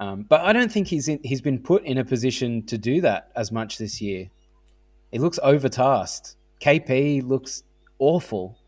[0.00, 3.00] Um, but I don't think he's in, he's been put in a position to do
[3.02, 4.30] that as much this year.
[5.12, 6.34] He looks overtasked.
[6.62, 7.64] KP looks
[7.98, 8.58] awful.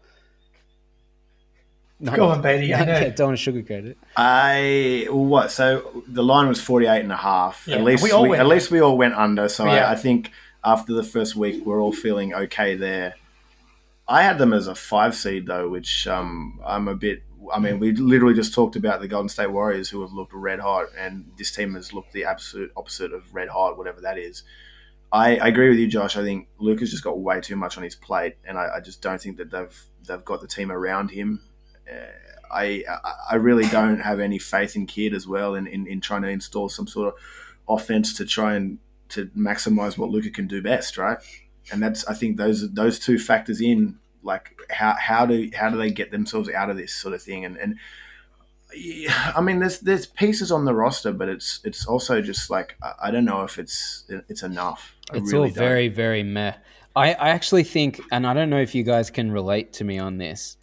[2.01, 2.75] No, Go on, Beatty.
[2.75, 2.93] I know.
[2.93, 3.99] yeah, don't want to sugarcoat it.
[4.17, 5.51] I what?
[5.53, 7.65] So the line was 48 and a half.
[7.67, 9.49] Yeah, at least we we, all went at least we all went under.
[9.49, 9.89] So Yeah.
[9.89, 10.33] I, I think
[10.65, 13.15] after the first week, we're all feeling okay there.
[14.09, 17.23] I had them as a five seed though, which um, I'm a bit.
[17.53, 20.61] I mean, we literally just talked about the Golden State Warriors who have looked red
[20.61, 24.43] hot, and this team has looked the absolute opposite of red hot, whatever that is.
[25.13, 26.17] I, I agree with you, Josh.
[26.17, 29.01] I think Luka's just got way too much on his plate, and I, I just
[29.01, 31.41] don't think that they've they've got the team around him.
[31.91, 32.07] Uh,
[32.53, 32.85] I
[33.31, 36.29] I- really don't have any faith in Kidd as well in, in, in trying to
[36.29, 37.15] install some sort of
[37.69, 38.79] offense to try and
[39.11, 41.19] to maximize what Luka can do best, right?
[41.73, 45.77] And that's I think those those two factors in like how how do how do
[45.79, 47.77] they get themselves out of this sort of thing and and
[48.75, 52.77] yeah, I mean there's there's pieces on the roster, but it's it's also just like
[52.83, 54.94] I, I don't know if it's it's enough.
[55.13, 55.55] I It's really all don't.
[55.55, 56.55] very, very meh.
[56.97, 59.99] I, I actually think, and I don't know if you guys can relate to me
[59.99, 60.57] on this,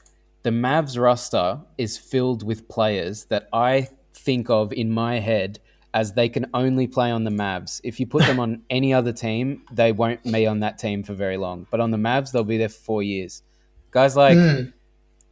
[0.44, 5.60] the Mavs roster is filled with players that I think of in my head
[5.94, 7.82] as they can only play on the Mavs.
[7.84, 11.14] If you put them on any other team, they won't be on that team for
[11.14, 11.68] very long.
[11.70, 13.44] But on the Mavs, they'll be there for four years.
[13.92, 14.72] Guys like Mm.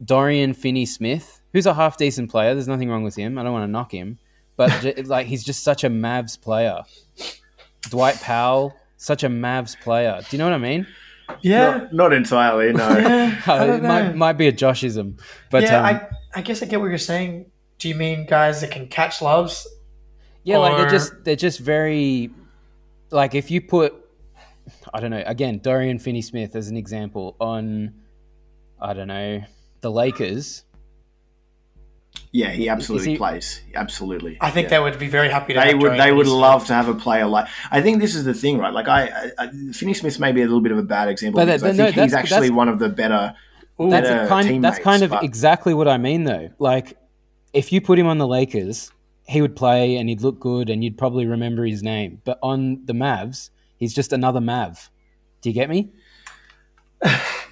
[0.04, 2.52] Dorian Finney Smith, who's a half decent player.
[2.54, 3.38] There's nothing wrong with him.
[3.38, 4.18] I don't want to knock him,
[4.56, 6.82] but j- like he's just such a Mavs player.
[7.88, 10.20] Dwight Powell, such a Mavs player.
[10.20, 10.86] Do you know what I mean?
[11.40, 11.70] Yeah.
[11.70, 12.86] Not, not entirely, no.
[12.98, 15.18] Yeah, I it might, might be a Joshism,
[15.50, 17.50] but yeah, um, I, I guess I get what you're saying.
[17.78, 19.66] Do you mean guys that can catch loves?
[20.44, 22.30] yeah, like they're just they're just very
[23.10, 23.94] like if you put
[24.92, 27.94] I don't know again Dorian Finney Smith as an example on
[28.80, 29.42] I don't know
[29.80, 30.64] the Lakers.
[32.32, 33.60] Yeah, he absolutely he- plays.
[33.74, 34.38] Absolutely.
[34.40, 34.78] I think yeah.
[34.78, 35.60] they would be very happy to.
[35.60, 38.24] they have would they would love to have a player like I think this is
[38.24, 40.82] the thing right like I, I, Finney Smith may be a little bit of a
[40.82, 43.34] bad example But because that- I no, think he's actually that's- one of the better
[43.78, 44.62] That's better a kind.
[44.62, 46.50] That's kind of but- exactly what I mean, though.
[46.58, 46.96] Like,
[47.52, 48.92] if you put him on the Lakers,
[49.26, 52.20] he would play and he'd look good, and you'd probably remember his name.
[52.24, 54.90] But on the Mavs, he's just another Mav.
[55.40, 55.90] Do you get me?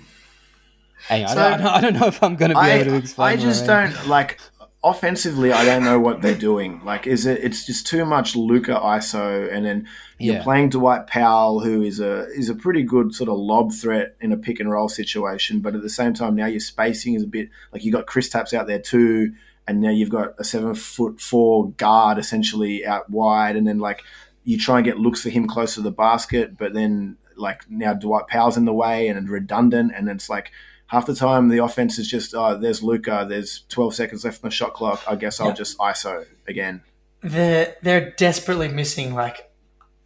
[1.08, 2.70] hey, I, So- don't, I don't- I don't know if I'm going to be I,
[2.74, 3.28] able to explain.
[3.30, 4.38] I just don't like
[4.84, 6.80] offensively, I don't know what they're doing.
[6.84, 7.42] Like, is it?
[7.42, 10.42] It's just too much Luka ISO, and then you're Yeah.
[10.42, 14.32] playing Dwight Powell, who is a is a pretty good sort of lob threat in
[14.32, 15.60] a pick and roll situation.
[15.60, 18.54] But at the same time, now your spacing is a bit like you got Kristaps
[18.54, 19.32] out there too,
[19.66, 24.02] and now you've got a seven foot four guard essentially out wide, and then like
[24.44, 27.94] you try and get looks for him close to the basket, but then like now
[27.94, 30.52] Dwight Powell's in the way and redundant, and it's like
[30.88, 34.48] half the time the offense is just oh there's Luka, there's 12 seconds left on
[34.50, 35.02] the shot clock.
[35.08, 35.54] I guess I'll Yeah.
[35.54, 36.82] just ISO again.
[37.22, 39.50] they're they're desperately missing like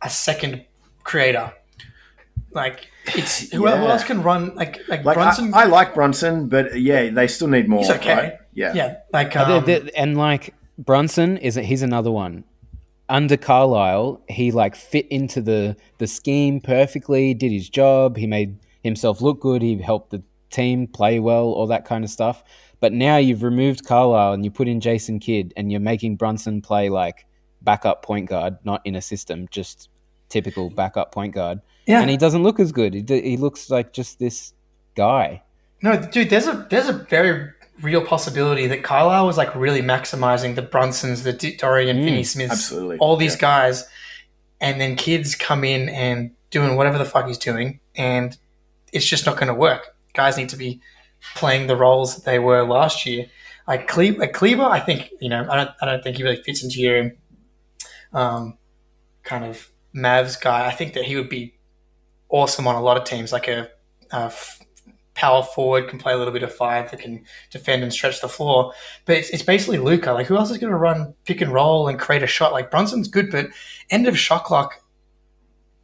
[0.01, 0.64] a second
[1.05, 1.53] creator.
[2.53, 3.90] Like it's who, who Yeah.
[3.92, 5.55] else can run like like, Like Brunson?
[5.55, 7.81] I, I like Brunson, but yeah, they still need more.
[7.81, 8.14] He's okay.
[8.14, 8.33] right?
[8.55, 8.75] Yeah.
[8.75, 12.45] yeah, like um, the- the- and like Brunson is he's another one.
[13.09, 18.59] Under Carlisle, he like fit into the the scheme perfectly, did his job, he made
[18.83, 22.45] himself look good, he helped the team play well, all that kind of stuff.
[22.81, 26.61] But now you've removed Carlisle and you put in Jason Kidd and you're making Brunson
[26.62, 27.27] play like
[27.62, 29.88] backup point guard, not in a system, just
[30.29, 31.61] typical backup point guard.
[31.87, 32.01] yeah.
[32.01, 32.95] And he doesn't look as good.
[32.95, 34.53] He, he looks like just this
[34.95, 35.43] guy.
[35.83, 40.55] No, dude, there's a there's a very real possibility that Carlisle was like really maximizing
[40.55, 42.99] the Brunsons, the D- Dorian Mm, Finney Smiths, absolutely.
[42.99, 43.41] all these Yeah.
[43.41, 43.88] guys,
[44.61, 48.37] and then Kidd's come in and doing whatever the fuck he's doing, and
[48.93, 49.92] it's just not going to work.
[50.12, 50.81] Guys need to be
[51.35, 53.27] playing the roles that they were last year.
[53.66, 56.42] Like Kleber, like Kleber, I think you know, I don't, I don't think he really
[56.42, 57.12] fits into your
[58.12, 58.59] um,
[59.22, 60.66] kind of Mavs guy.
[60.66, 61.55] I think that he would be
[62.29, 63.70] awesome on a lot of teams, like a,
[64.11, 64.61] a f-
[65.14, 68.29] power forward, can play a little bit of five, that can defend and stretch the
[68.29, 68.72] floor.
[69.05, 70.12] But it's, it's basically Luka.
[70.12, 72.53] Like, who else is going to run pick and roll and create a shot?
[72.53, 73.48] Like, Brunson's good, but
[73.90, 74.83] end of shot clock,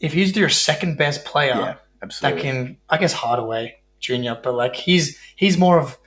[0.00, 1.54] if he's your second best player,
[2.02, 5.98] Yeah, that can, I guess, Hardaway Jr., but like, he's he's more of,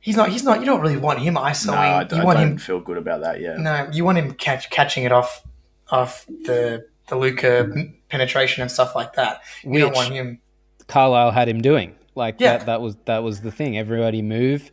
[0.00, 1.74] he's not, he's not, you don't really want him no, isoing.
[1.76, 3.40] I, d- you I want don't him, feel good about that.
[3.40, 3.56] Yeah.
[3.56, 5.42] no, you want him catch, catching it off,
[5.90, 7.70] off the, the Luka
[8.08, 9.42] penetration and stuff like that.
[9.64, 10.40] You don't want him.
[10.88, 11.94] Carlisle had him doing.
[12.14, 12.58] Like Yeah.
[12.58, 13.78] that, that was that was the thing.
[13.78, 14.70] Everybody move.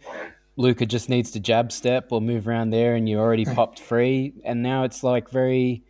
[0.57, 3.53] Luka just needs to jab step or move around there, and you already Hmm.
[3.55, 4.33] popped free.
[4.43, 5.83] And now it's like very,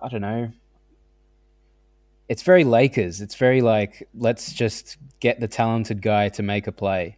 [0.00, 0.50] I don't know.
[2.28, 3.20] It's very Lakers.
[3.20, 7.16] It's very like let's just get the talented guy to make a play,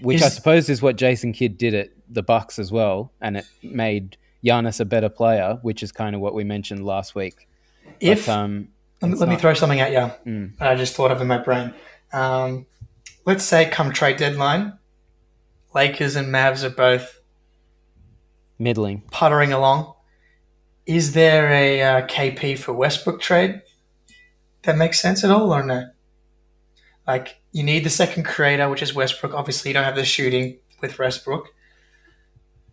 [0.00, 3.44] which I suppose is what Jason Kidd did at the Bucks as well, and it
[3.64, 7.48] made Giannis a better player, which is kind of what we mentioned last week.
[7.98, 8.68] If, but, um,
[9.02, 10.32] Let me, let me throw something at you.
[10.32, 10.56] Mm.
[10.58, 11.74] that I just thought of in my brain.
[12.12, 12.66] Um,
[13.24, 14.78] let's say come trade deadline,
[15.74, 17.20] Lakers and Mavs are both
[18.56, 19.02] middling.
[19.10, 19.94] puttering along.
[20.86, 23.62] Is there a uh, KP for Westbrook trade
[24.62, 25.88] that makes sense at all, or no?
[27.06, 29.32] Like you need the second creator, which is Westbrook.
[29.34, 31.52] Obviously, you don't have the shooting with Westbrook.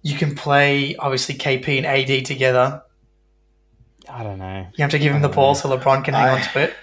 [0.02, 2.82] You can play obviously KP and AD together.
[4.10, 4.68] I don't know.
[4.76, 6.74] You have to give him the ball so LeBron can hang I- on to it.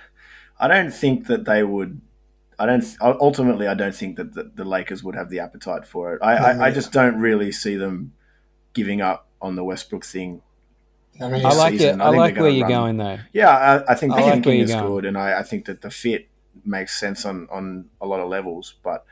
[0.58, 2.00] I don't think that they would.
[2.58, 2.84] I don't.
[3.00, 6.20] Ultimately, I don't think that the, the Lakers would have the appetite for it.
[6.22, 8.12] I, I, I just don't really see them
[8.74, 10.42] giving up on the Westbrook thing.
[11.18, 12.00] I mean, I like season.
[12.00, 12.04] it.
[12.04, 13.18] I I like where you're run- going though.
[13.32, 14.86] Yeah, I, I think I the like where thinking is going.
[14.86, 16.28] good, and I, I think that the fit
[16.64, 18.74] makes sense on, on a lot of levels.
[18.82, 19.04] But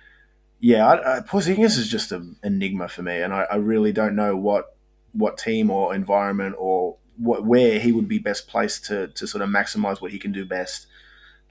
[0.61, 4.16] yeah, I, I, Porzingis is just an enigma for me, and I, I really don't
[4.16, 4.77] know what
[5.12, 9.42] what team or environment or what, where he would be best placed to, to sort
[9.42, 10.87] of maximize what he can do best.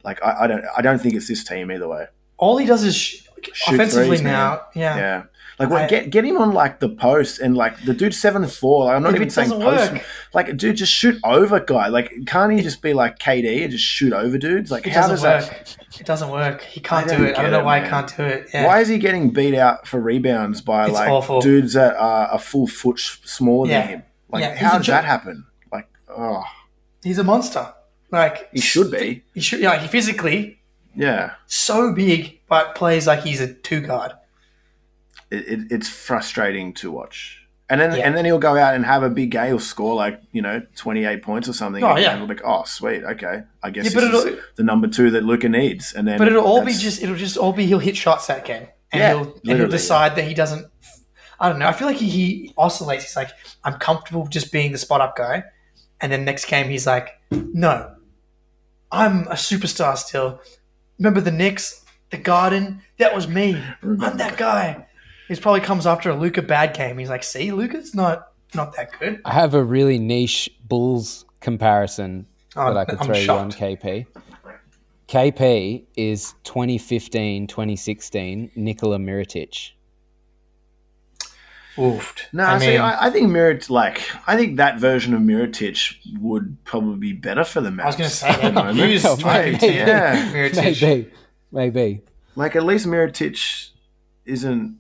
[0.04, 2.08] Like I, I don't I don't think it's this team either way.
[2.38, 3.28] all he does is sh-
[3.68, 4.62] offensively threes, now.
[4.76, 4.96] Yeah.
[4.98, 5.24] Yeah.
[5.60, 8.46] Like what, I- get get him on like the post and like the dude's seven
[8.48, 8.86] four.
[8.86, 9.92] Like I'm not even saying post.
[9.94, 10.04] work.
[10.34, 11.88] Like dude, just shoot over guy.
[11.88, 14.70] Like can't he just be like KD and just shoot over dudes?
[14.70, 15.46] Like It how doesn't work.
[15.50, 15.78] that?
[16.00, 16.62] It doesn't work.
[16.62, 17.38] He can't do it.
[17.38, 17.86] I don't know it, why man.
[17.86, 18.50] he can't do it.
[18.54, 18.66] Yeah.
[18.68, 21.42] Why is he getting beat out for rebounds by It's like awful.
[21.42, 23.82] dudes that are a full foot smaller Yeah.
[23.82, 24.04] than him?
[24.30, 25.46] Like Yeah, how does that happen?
[25.72, 26.44] Like oh,
[27.04, 27.74] He's a monster.
[28.12, 29.24] Like he should be.
[29.34, 29.60] He should.
[29.62, 30.60] Yeah, he physically
[30.96, 31.32] Yeah.
[31.48, 34.12] so big, but plays like he's a two guard.
[35.32, 37.44] It, it, it's frustrating to watch.
[37.70, 38.08] And then Yeah.
[38.08, 39.48] and then he'll go out and have a big game.
[39.48, 41.84] He'll score like you know twenty eight points or something.
[41.84, 42.22] Oh, yeah.
[42.24, 43.42] like, oh sweet, okay.
[43.62, 45.94] I guess Yeah, this is the number two that Luka needs.
[45.94, 47.04] And then But it'll all be just.
[47.04, 47.66] It'll just all be.
[47.66, 50.66] He'll hit shots that game, and Yeah, he'll and he'll decide that he doesn't.
[51.40, 51.68] I don't know.
[51.68, 53.04] I feel like he, he oscillates.
[53.04, 53.30] He's like,
[53.64, 55.44] I'm comfortable just being the spot up guy,
[56.00, 57.96] and then next game he's like, No,
[58.92, 60.40] I'm a superstar still.
[60.98, 62.82] Remember the Knicks, the Garden?
[62.98, 63.62] That was me.
[63.84, 64.87] I'm that guy.
[65.28, 66.98] He probably comes after a Luka bad game.
[66.98, 69.22] He's like, See, Luka's not not that good.
[69.26, 73.52] I have a really niche Bulls comparison Oh, that I could I'm throw you on.
[73.52, 74.06] KP.
[75.08, 79.72] KP is 2015, 2016 Nikola Mirotic.
[81.78, 82.22] Oofed.
[82.34, 85.96] No, I see, mean, I, I think Mirit, like, I think that version of Mirotic
[86.20, 87.84] would probably be better for the Mavs.
[87.84, 88.54] I was going to say that.
[88.56, 88.78] moment.
[88.90, 89.62] Use Oh, Mirotic.
[89.62, 90.32] yeah.
[90.34, 90.82] Mirotic.
[90.82, 91.12] maybe,
[91.52, 92.02] maybe.
[92.36, 93.70] Like, at least Miritich
[94.26, 94.80] isn't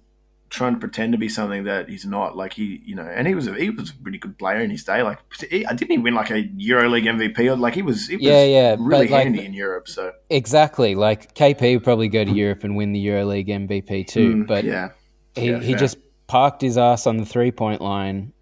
[0.50, 2.36] trying to pretend to be something that he's not.
[2.36, 4.70] Like, he, you know, and he was a, he was a pretty good player in
[4.70, 5.04] his day.
[5.04, 7.39] Like, he, didn't he win like a EuroLeague MVP?
[7.39, 9.88] Or, like, he was, he was Yeah, yeah, but, really like, handy in Europe.
[9.88, 10.95] So, Exactly.
[10.95, 14.64] Like KP would probably go to Europe and win the EuroLeague MVP too, mm, but
[14.64, 14.89] yeah,
[15.36, 15.80] he, yeah, he fair.
[15.80, 18.34] just parked his ass on the three point line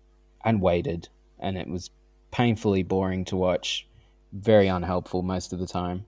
[0.44, 1.90] and waited, and it was
[2.32, 3.88] painfully boring to watch.
[4.34, 6.06] Very unhelpful most of the time.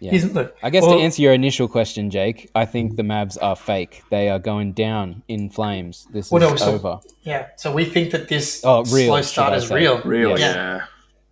[0.00, 0.10] Yeah.
[0.10, 3.38] He's, look, I guess well, to answer your initial question, Jake, I think the Mavs
[3.40, 4.02] are fake.
[4.10, 6.06] They are going down in flames.
[6.12, 7.00] This is no, so- over.
[7.22, 9.96] Yeah, so we think that this Oh, real, slow start is real.
[9.98, 10.02] real.
[10.04, 10.54] Really, Yeah.
[10.54, 10.80] yeah.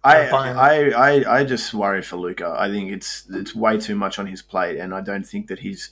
[0.04, 2.56] I, I, I, I just worry for Luka.
[2.58, 5.58] I think it's it's way too much on his plate, and I don't think that
[5.60, 5.90] he's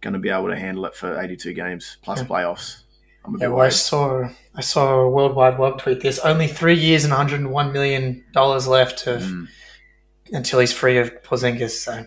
[0.00, 2.82] going to be able to handle it for 82 games plus playoffs.
[3.24, 6.48] I'm a bit Yeah, well, I saw I saw a worldwide web tweet There's Only
[6.48, 9.46] three years and 101 million dollars left of Mm.
[10.32, 11.70] Until he's free of Porzingis.
[11.70, 12.06] So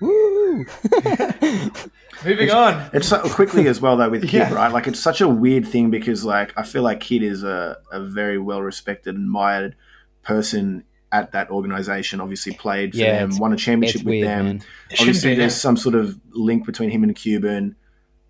[0.00, 0.66] Woo!
[2.24, 2.90] moving on.
[2.92, 4.52] It's so quickly as well though with Kidd, Yeah.
[4.54, 4.72] right?
[4.72, 8.00] Like it's such a weird thing because like I feel like Kidd is a, a
[8.00, 9.76] very well respected, admired
[10.22, 12.20] person at that organization.
[12.20, 14.44] Obviously played for Yeah, them, won a championship with weird, them.
[14.44, 14.62] man.
[14.98, 15.36] Obviously, be.
[15.36, 15.58] there's yeah.
[15.58, 17.76] some sort of link between him and Cuban,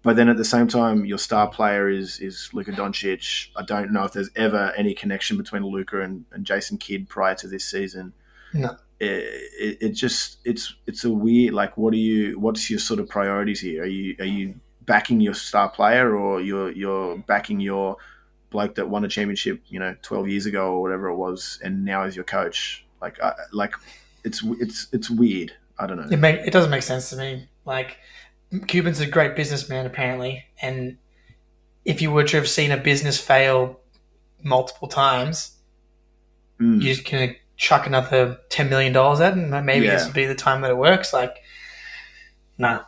[0.03, 3.49] but then at the same time, your star player is is Luka Doncic.
[3.57, 7.35] I don't know if there's ever any connection between Luka and, and Jason Kidd prior
[7.37, 8.13] to this season.
[8.55, 8.77] No.
[8.99, 9.07] It,
[9.61, 13.09] it, it just it's it's a weird like what are you what's your sort of
[13.09, 13.83] priorities here?
[13.83, 14.55] Are you are you
[14.87, 17.97] backing your star player or you're you're backing your
[18.51, 21.85] bloke that won a championship you know 12 years ago or whatever it was and
[21.85, 23.75] now is your coach like I, like
[24.25, 27.49] it's it's it's weird I don't know It make it doesn't make sense to me.
[27.67, 27.99] Like
[28.69, 30.97] Cuban's a great businessman apparently, and
[31.85, 33.81] if you were to have seen a business fail
[34.43, 35.53] multiple times,
[36.61, 36.81] Mm.
[36.81, 40.07] just gonna chuck another ten million dollars at, and maybe this Yeah.
[40.07, 41.13] would be the time that it works.
[41.13, 41.37] Like,
[42.59, 42.83] no,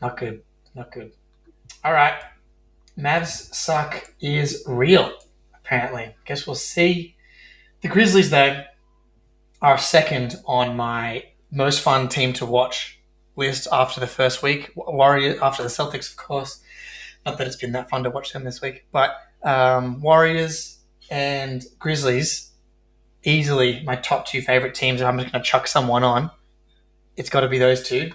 [0.00, 0.42] not good,
[0.74, 1.12] not good.
[1.84, 2.14] All right,
[2.98, 5.12] Mavs suck is real.
[5.54, 7.16] Apparently, guess we'll see.
[7.82, 8.64] The Grizzlies though
[9.62, 13.00] are second on my most fun team to watch
[13.36, 14.70] list after the first week.
[14.74, 16.60] Warriors after the Celtics, of course.
[17.26, 20.78] Not that it's been that fun to watch them this week, but um, Warriors
[21.10, 22.47] and Grizzlies
[23.28, 25.00] easily my top two favorite teams.
[25.00, 26.30] If I'm just going to chuck someone on,
[27.16, 28.12] it's got to be those two.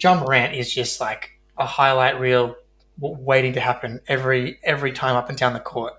[0.00, 2.56] Ja Morant is just like a highlight reel
[2.98, 5.94] waiting to happen every every time up and down the court.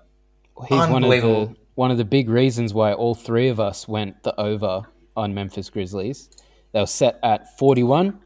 [0.68, 1.56] He's one of the Unbelievable.
[1.74, 4.82] one of the big reasons why all three of us went the over
[5.16, 6.28] on Memphis Grizzlies.
[6.72, 8.18] They were set at 41.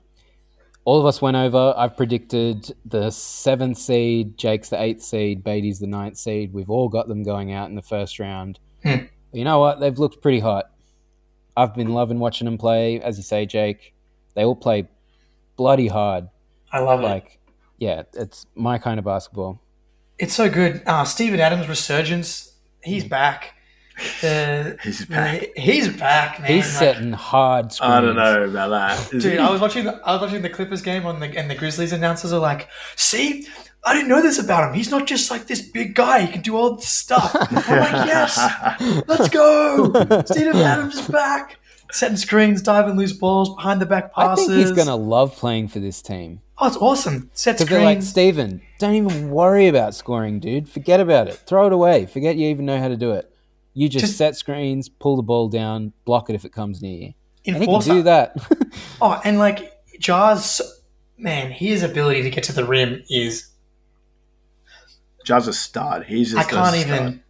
[0.84, 1.74] All of us went over.
[1.76, 6.52] I've predicted the seventh seed, Jake's the eighth seed, Beatty's the ninth seed.
[6.52, 8.60] We've all got them going out in the first round.
[8.84, 9.06] Hmm.
[9.30, 9.80] But you know what?
[9.80, 10.70] They've looked pretty hot.
[11.56, 13.00] I've been loving watching them play.
[13.00, 13.94] As you say, Jake,
[14.34, 14.88] they all play
[15.56, 16.28] bloody hard.
[16.70, 17.04] I love it.
[17.04, 17.38] Like,
[17.78, 19.60] yeah, it's my kind of basketball.
[20.18, 20.82] It's so good.
[20.86, 22.52] Uh, Steven Adams' resurgence.
[22.82, 23.54] He's back.
[24.22, 25.56] Uh, He's back.
[25.56, 26.50] He's back, man.
[26.50, 27.92] He's Like, setting hard screens.
[27.92, 29.38] I don't know about that, Dude.
[29.38, 29.84] I was watching.
[29.84, 32.68] The, I was watching the Clippers game on the and the Grizzlies announcers are like,
[32.94, 33.46] "See,
[33.86, 34.74] I didn't know this about him.
[34.74, 36.22] He's not just like this big guy.
[36.26, 38.36] He can do all this stuff." I'm like, "Yes,
[39.06, 39.92] let's go."
[40.26, 41.58] Steven Adams is back,
[41.90, 44.44] setting screens, diving loose balls, behind the back passes.
[44.44, 46.40] I think he's going to love playing for this team.
[46.58, 47.30] Oh, it's awesome.
[47.34, 48.08] Set Because they're like, screens.
[48.08, 50.68] Steven, don't even worry about scoring, dude.
[50.68, 51.34] Forget about it.
[51.34, 52.06] Throw it away.
[52.06, 53.30] Forget you even know how to do it.
[53.74, 56.98] You just, Just- set screens, pull the ball down, block it if it comes near
[56.98, 57.14] you.
[57.46, 58.36] And he can do that.
[59.00, 60.60] Oh, and like Ja's,
[61.18, 63.48] man, his ability to get to the rim is
[65.26, 66.04] Ja's a stud.
[66.06, 66.96] He's just I can't a even.
[66.96, 67.20] stud.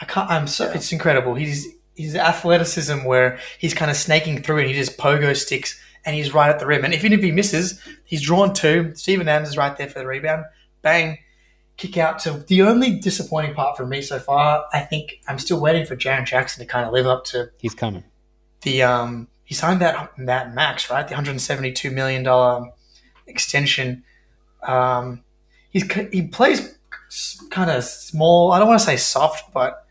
[0.00, 0.30] I can't.
[0.30, 0.66] I'm so.
[0.66, 0.74] Yeah.
[0.74, 1.34] It's incredible.
[1.34, 6.16] He's his athleticism where he's kind of snaking through and he just pogo sticks and
[6.16, 6.84] he's right at the rim.
[6.84, 8.92] And even if he misses, he's drawn two.
[8.96, 10.44] Steven Adams is right there for the rebound.
[10.82, 11.18] Bang,
[11.76, 14.64] kick out to the only disappointing part for me so far.
[14.72, 17.74] I think I'm still waiting for Jaren Jackson to kind of live up to He's
[17.74, 18.04] coming.
[18.62, 19.28] the um.
[19.46, 22.70] He signed that that max right, the 172 million dollar
[23.26, 24.02] extension.
[24.62, 25.22] Um,
[25.70, 26.76] he's he plays
[27.50, 28.52] kind of small.
[28.52, 29.84] I don't want to say soft, but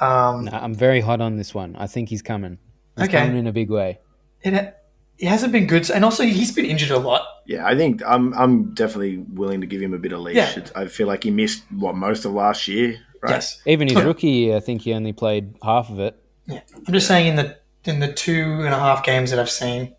[0.00, 1.76] um, Nah, I'm very hot on this one.
[1.76, 2.58] I think he's coming.
[2.96, 3.18] He's Okay.
[3.20, 3.98] coming in a big way.
[4.42, 4.74] it,
[5.18, 5.90] it hasn't been good.
[5.90, 7.22] And also, he's been injured a lot.
[7.46, 10.36] Yeah, I think I'm I'm definitely willing to give him a bit of leash.
[10.36, 10.66] Yeah.
[10.76, 13.30] I feel like he missed what most of last year, right?
[13.32, 16.14] Yes, Even his rookie year, I think he only played half of it.
[16.46, 16.60] yeah.
[16.86, 19.94] I'm just saying in the in the two and a half games that I've seen,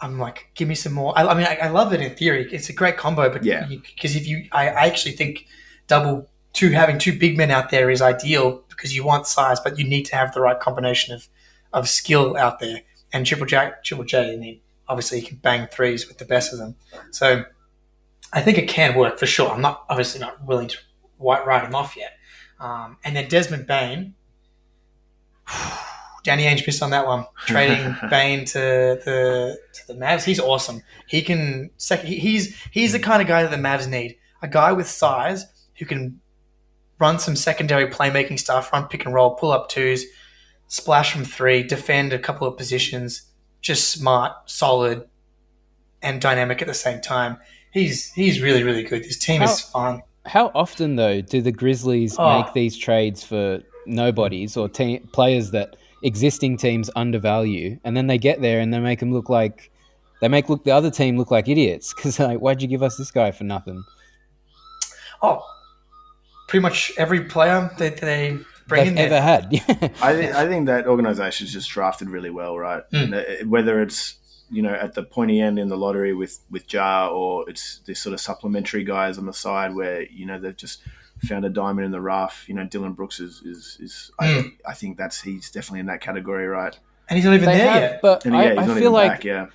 [0.00, 1.16] I'm like, give me some more.
[1.16, 2.48] I, I mean, I, I love it in theory.
[2.52, 3.66] It's a great combo, but Yeah.
[3.68, 5.46] because if you, I, I actually think
[5.88, 9.78] double two having two big men out there is ideal because you want size, but
[9.78, 11.28] you need to have the right combination of
[11.72, 12.82] of skill out there.
[13.12, 16.52] And Triple J, Triple J, I mean, obviously he can bang threes with the best
[16.52, 16.76] of them.
[17.10, 17.44] So
[18.32, 19.50] I think it can work for sure.
[19.50, 20.78] I'm not obviously not willing to
[21.16, 22.12] white write him off yet.
[22.60, 24.14] Um, and then Desmond Bane,
[26.24, 27.26] Danny Ainge missed on that one.
[27.46, 28.58] Trading Bane to
[29.04, 30.82] the to the Mavs, he's awesome.
[31.06, 32.08] He can second.
[32.08, 34.16] He's he's the kind of guy that the Mavs need.
[34.42, 35.46] A guy with size
[35.78, 36.20] who can
[36.98, 40.04] run some secondary playmaking stuff, run pick and roll, pull up twos,
[40.66, 43.22] splash from three, defend a couple of positions.
[43.60, 45.08] Just smart, solid,
[46.02, 47.38] and dynamic at the same time.
[47.72, 49.04] He's he's really really good.
[49.04, 50.02] This team how, is fun.
[50.26, 52.40] How often though do the Grizzlies oh.
[52.40, 58.18] make these trades for nobodies or te- players that existing teams undervalue, and then they
[58.18, 59.70] get there and they make them look like
[60.20, 62.96] they make look the other team look like idiots because like, why'd you give us
[62.96, 63.82] this guy for nothing?
[65.20, 65.42] Oh,
[66.48, 69.44] pretty much every player that they bring in They've in ever had.
[70.02, 72.82] I think I think that organization is just drafted really well, right?
[72.90, 73.46] Mm.
[73.46, 74.16] Whether it's
[74.50, 78.00] you know at the pointy end in the lottery with with Ja, or it's this
[78.00, 80.80] sort of supplementary guys on the side where you know they've just
[81.22, 82.48] found a diamond in the rough.
[82.48, 84.24] You know, Dillon Brooks is is, is mm.
[84.24, 84.48] I, hmm.
[84.66, 86.78] I, think that's he's definitely in that category, right?
[87.08, 88.02] And he's not even they there have, yet.
[88.02, 89.46] But and, yeah, I, I feel like back, yeah.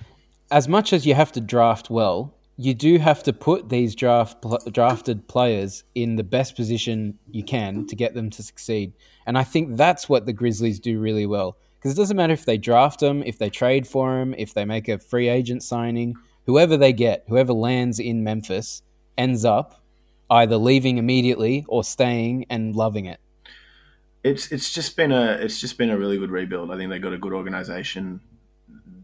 [0.50, 4.40] as much as you have to draft well, you do have to put these draft
[4.40, 8.92] pl- drafted players in the best position you can to get them to succeed.
[9.26, 11.56] And I think that's what the Grizzlies do really well.
[11.76, 14.64] Because it doesn't matter if they draft them, if they trade for them, if they
[14.64, 16.14] make a free agent signing,
[16.46, 18.82] whoever they get, whoever lands in Memphis
[19.18, 19.82] ends up
[20.30, 23.20] either leaving immediately or staying and loving it.
[24.22, 26.70] It's it's just been a it's just been a really good rebuild.
[26.70, 28.20] I think they got a good organization.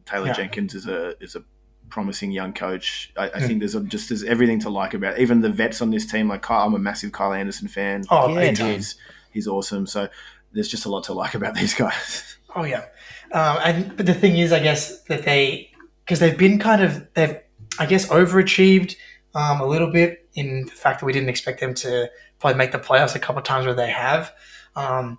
[0.07, 0.33] Taylor yeah.
[0.33, 1.45] Jenkins is a is a
[1.91, 3.12] promising young coach.
[3.16, 3.47] I, I mm.
[3.47, 5.20] think there's a, just there's everything to like about it.
[5.20, 6.28] even the vets on this team.
[6.28, 8.05] Like Kyle, I'm a massive Kyle Anderson fan.
[8.11, 8.97] Oh, yeah, he's
[9.30, 9.86] he's awesome.
[9.86, 10.09] So
[10.53, 12.36] there's just a lot to like about these guys.
[12.55, 12.86] Oh yeah,
[13.32, 15.70] um, and but the thing is, I guess that they
[16.05, 17.38] because they've been kind of they've
[17.78, 18.97] I guess overachieved
[19.34, 22.72] um, a little bit in the fact that we didn't expect them to probably make
[22.72, 24.32] the playoffs a couple times where they have.
[24.74, 25.18] Um,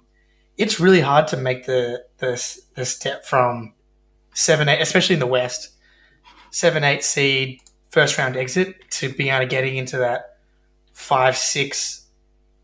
[0.58, 3.74] it's really hard to make the, the the step from
[4.34, 5.72] seven eight, especially in the West,
[6.52, 10.38] seven eight seed first round exit to being able to getting into that
[10.94, 12.06] five six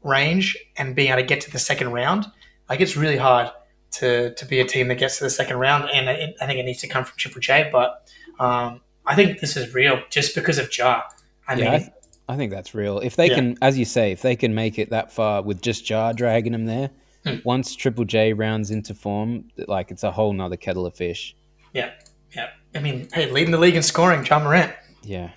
[0.03, 2.25] range and being able to get to the second round.
[2.69, 3.49] Like it's really hard
[3.91, 6.59] to to be a team that gets to the second round, and I, I think
[6.59, 7.69] it needs to come from Triple J.
[7.71, 8.09] But
[8.39, 11.03] um, I think this is real just because of Ja.
[11.47, 11.91] I yeah, mean, I, th-
[12.27, 12.99] I, think that's real.
[12.99, 13.35] If they yeah.
[13.35, 16.51] can, as you say, if they can make it that far with just Ja dragging
[16.51, 16.89] them there,
[17.25, 17.35] hmm.
[17.45, 21.35] once Triple J rounds into form, like it's a whole nother kettle of fish.
[21.73, 21.91] Yeah,
[22.37, 22.49] yeah.
[22.75, 24.71] I mean, hey, leading the league in scoring, Ja Morant.
[25.03, 25.31] Yeah.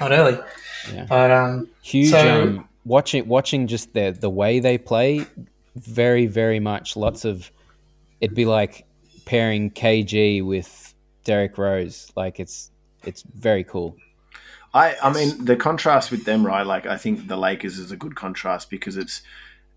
[0.00, 0.38] Not early.
[0.92, 1.06] Yeah.
[1.08, 2.10] But um, huge.
[2.10, 5.26] So, um, watching watching just the the way they play,
[5.76, 7.50] very very much lots of.
[8.20, 8.86] It'd be like
[9.26, 12.10] pairing KG with Derrick Rose.
[12.16, 12.70] Like it's
[13.04, 13.96] it's very cool.
[14.74, 16.66] I I mean the contrast with them, right?
[16.66, 19.22] Like I think the Lakers is a good contrast because it's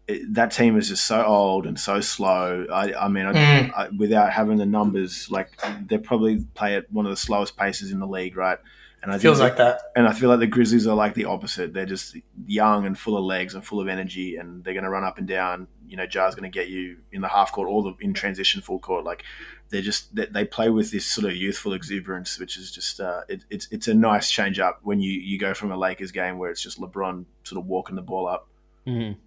[0.10, 2.66] it, that team is just so old and so slow.
[2.72, 3.74] I, I mean, mm.
[3.74, 5.52] I, without having the numbers, like
[5.86, 8.58] they probably play at one of the slowest paces in the league, right?
[9.04, 9.82] And I feels like that.
[9.96, 11.74] And I feel like the Grizzlies are like the opposite.
[11.74, 14.90] They're just young and full of legs and full of energy, and they're going to
[14.90, 15.68] run up and down.
[15.88, 18.62] You know, Ja's going to get you in the half court or the in transition
[18.62, 19.06] full court.
[19.06, 19.24] Like
[19.70, 23.22] they're just they, they play with this sort of youthful exuberance, which is just uh,
[23.30, 26.40] it, it's it's a nice change up when you you go from a Lakers game
[26.40, 28.48] where it's just LeBron sort of walking the ball up.
[28.86, 29.20] Mm-hmm.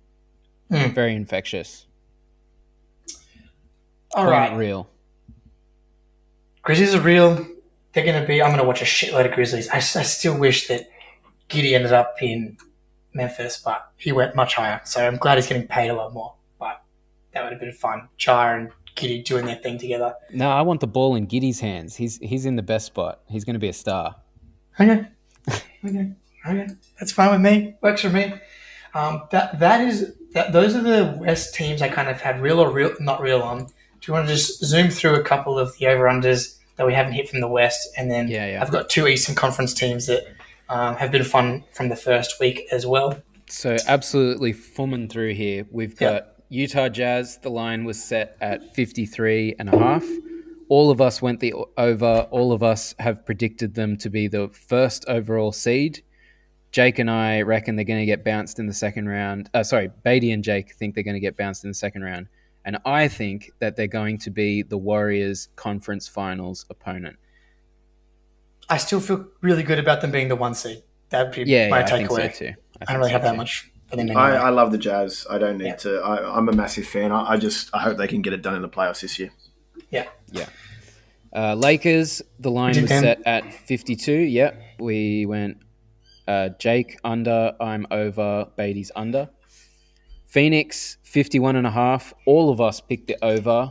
[0.72, 0.94] Mm.
[0.94, 1.86] Very infectious.
[4.14, 4.88] All right, real.
[6.62, 7.46] Grizzlies are real.
[7.92, 8.42] They're going to be.
[8.42, 9.68] I'm going to watch a shitload of Grizzlies.
[9.68, 10.88] I, I still wish that
[11.48, 12.56] Giddey ended up in
[13.12, 14.80] Memphis, but he went much higher.
[14.84, 16.34] So I'm glad he's getting paid a lot more.
[16.58, 16.82] But
[17.32, 18.08] that would have been fun.
[18.18, 20.14] Ja and Giddey doing their thing together.
[20.32, 21.96] No, I want the ball in Giddey's hands.
[21.96, 23.20] He's he's in the best spot.
[23.28, 24.16] He's going to be a star.
[24.80, 25.06] Okay,
[25.84, 26.12] okay,
[26.46, 26.66] okay.
[26.98, 27.74] That's fine with me.
[27.82, 28.34] Works for me.
[28.94, 30.52] Um, that that is that.
[30.52, 33.66] Those are the West teams I kind of had real or real not real on.
[33.66, 36.94] Do you want to just zoom through a couple of the over unders that we
[36.94, 38.62] haven't hit from the West, and then yeah, yeah.
[38.62, 40.24] I've got two Eastern Conference teams that
[40.68, 43.22] um, have been fun from the first week as well.
[43.48, 45.66] So absolutely fumming through here.
[45.70, 46.44] We've got yep.
[46.48, 50.04] Utah Jazz, the line was set at 53 and a half.
[50.68, 52.26] All of us went the over.
[52.30, 56.02] All of us have predicted them to be the first overall seed.
[56.72, 59.50] Jake and I reckon they're going to get bounced in the second round.
[59.52, 62.28] Uh, sorry, Beatty and Jake think they're going to get bounced in the second round.
[62.64, 67.16] And I think that they're going to be the Warriors' conference finals opponent.
[68.70, 70.82] I still feel really good about them being the one seed.
[71.10, 72.30] That would be yeah, my yeah, takeaway.
[72.30, 72.54] I, so I,
[72.88, 73.26] I, don't really so have too.
[73.26, 75.26] that much But then anyway, I, I love the Jazz.
[75.28, 75.76] I don't need Yeah.
[75.76, 75.98] to.
[76.00, 77.12] I, I'm a massive fan.
[77.12, 79.30] I, I just I hope they can get it done in the playoffs this year.
[79.90, 80.46] yeah, yeah.
[81.34, 84.12] Uh, Lakers, the line was you, set at 52.
[84.12, 84.62] Yep.
[84.78, 85.58] We went
[86.28, 89.28] uh, Jake under, I'm over, Beatty's under.
[90.26, 92.14] Phoenix, 51 and a half.
[92.26, 93.70] All of us picked it over.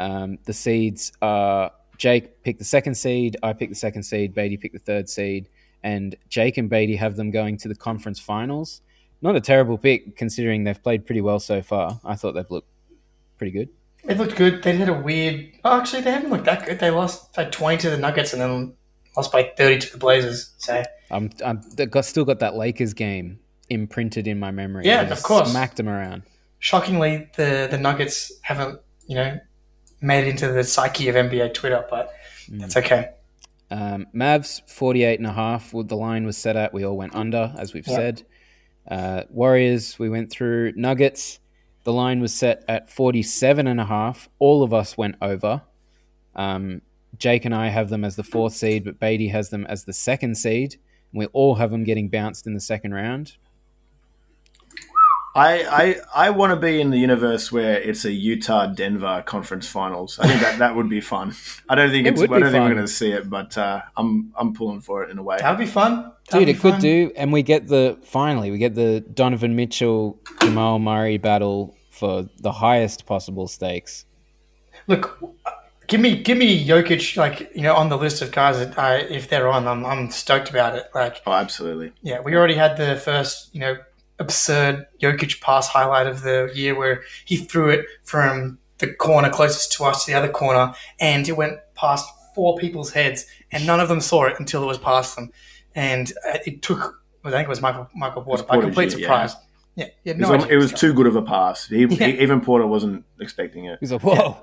[0.00, 4.56] Um, the seeds are Jake picked the second seed, I picked the second seed, Beatty
[4.56, 5.48] picked the third seed,
[5.82, 8.82] and Jake and Beatty have them going to the conference finals.
[9.20, 12.00] Not a terrible pick considering they've played pretty well so far.
[12.04, 12.68] I thought they've looked
[13.36, 13.68] pretty good.
[14.04, 14.62] they looked good.
[14.62, 15.48] They had a weird.
[15.64, 16.78] Oh, actually, they haven't looked that good.
[16.78, 18.74] They lost by twenty to the Nuggets and then
[19.18, 20.50] lost by thirty to the Blazers.
[20.58, 21.60] So I'm, I'm
[21.90, 23.38] got still got that Lakers game
[23.68, 24.84] imprinted in my memory.
[24.86, 25.50] Yeah, of course.
[25.50, 26.22] Smacked them around.
[26.58, 29.38] shockingly, the the Nuggets haven't you know
[30.00, 32.12] made it into the psyche of NBA Twitter, but
[32.48, 33.10] that's okay.
[33.70, 35.74] Um, Mavs 48 and a half.
[35.74, 36.72] Well, the line was set at.
[36.72, 37.96] We all went under, as we've Yeah.
[37.96, 38.22] said.
[38.90, 40.72] Uh, Warriors, we went through.
[40.76, 41.40] Nuggets,
[41.84, 44.28] the line was set at 47 and a half.
[44.38, 45.60] All of us went over.
[46.34, 46.80] Um,
[47.16, 49.92] Jake and I have them as the fourth seed, but Beatty has them as the
[49.92, 50.76] second seed.
[51.12, 53.36] We all have them getting bounced in the second round.
[55.34, 59.68] I I, I want to be in the universe where it's a Utah Denver conference
[59.68, 60.18] finals.
[60.18, 61.34] I think that, that would be fun.
[61.68, 62.20] I don't think It it's.
[62.20, 65.04] would I don't think we're going to see it, but uh, I'm I'm pulling for
[65.04, 65.36] it in a way.
[65.38, 68.50] That would be fun, That'd Dude, be it could do, and we get the finally
[68.50, 74.06] we get the Donovan Mitchell Jamal Murray battle for the highest possible stakes.
[74.88, 75.18] Look,
[75.88, 78.98] give me give me Jokic like you know on the list of guys that I,
[78.98, 80.88] if they're on, I'm I'm stoked about it.
[80.94, 81.92] Like Oh, absolutely.
[82.02, 83.76] yeah, we already had the first you know
[84.20, 89.72] absurd Jokic pass highlight of the year where he threw it from the corner closest
[89.72, 93.80] to us to the other corner, and it went past four people's heads, and none
[93.80, 95.32] of them saw it until it was past them,
[95.74, 97.02] and uh, it took.
[97.24, 99.34] I think it was Michael Michael Porter by complete surprise.
[99.34, 99.40] yeah.
[99.78, 99.94] Surprise.
[100.04, 101.66] Yeah, yeah, It no was, it was too good of a pass.
[101.68, 102.06] He, Yeah.
[102.06, 103.78] he- even Porter wasn't expecting it.
[103.80, 104.36] He's like, whoa.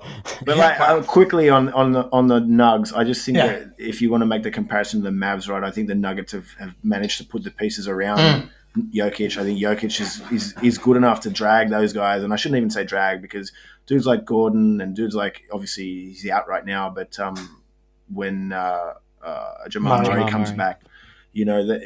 [0.44, 3.46] But like uh, quickly on on the on the Nugs, I just think Yeah.
[3.46, 5.62] that if you want to make the comparison to the Mavs, right?
[5.64, 8.50] I think the Nuggets have, have managed to put the pieces around Mm.
[8.94, 9.38] Jokic.
[9.38, 12.58] I think Jokic is, is is good enough to drag those guys, and I shouldn't
[12.58, 13.50] even say drag because
[13.86, 17.62] dudes like Gordon and dudes like obviously he's out right now, but um,
[18.12, 18.92] when uh,
[19.24, 20.20] uh, Jamal Murray.
[20.20, 20.58] Murray comes Murray.
[20.58, 20.82] back,
[21.32, 21.82] you know that.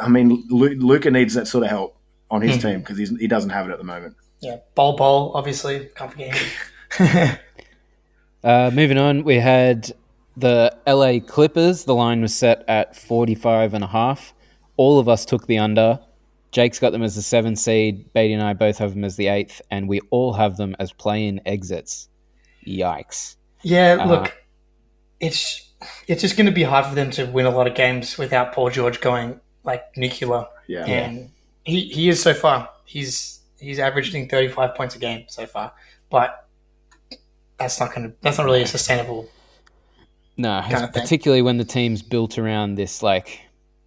[0.00, 1.98] I mean, Luka needs that sort of help
[2.30, 2.62] on his Mm.
[2.62, 4.14] team because he doesn't have it at the moment.
[4.40, 7.38] Yeah, Bol Bol, obviously, can't forget him.
[8.42, 9.92] Uh, moving on, we had
[10.36, 11.84] the LA Clippers.
[11.84, 14.32] The line was set at 45 and a half.
[14.78, 16.00] All of us took the under.
[16.50, 18.10] Jake's got them as the seventh seed.
[18.14, 20.90] Beatty and I both have them as the eighth, and we all have them as
[20.90, 22.08] play-in exits.
[22.66, 23.36] Yikes!
[23.62, 24.42] Yeah, Uh, look,
[25.20, 25.68] it's
[26.08, 28.52] it's just going to be hard for them to win a lot of games without
[28.54, 30.86] Paul George going like nuclear, Yeah.
[30.86, 31.30] and
[31.70, 32.68] he, he is so far.
[32.84, 35.72] He's he's averaging thirty five points a game so far,
[36.10, 36.48] but
[37.58, 39.28] that's not going to that's not really a sustainable.
[40.36, 41.02] No, Kind of thing.
[41.02, 43.40] particularly when the team's built around this like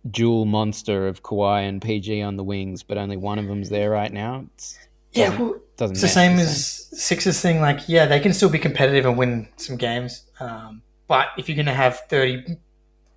[0.10, 3.90] dual monster of Kawhi and PG on the wings, but only one of them's there
[3.90, 4.46] right now.
[4.54, 4.78] It's,
[5.14, 7.60] Yeah, doesn't, well, doesn't it's the same the as Sixers thing.
[7.60, 11.56] Like, yeah, they can still be competitive and win some games, um, but if you're
[11.56, 12.44] going to have thirty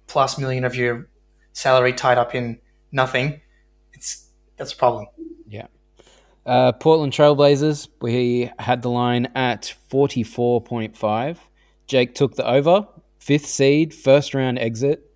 [0.07, 1.09] plus million of your
[1.53, 2.59] salary tied up in
[2.93, 3.41] nothing,
[4.57, 5.07] that's a problem.
[6.47, 11.39] Uh, Portland Trailblazers, we had the line at 44.5.
[11.89, 12.87] Jake took the over,
[13.19, 15.11] fifth seed, first round exit.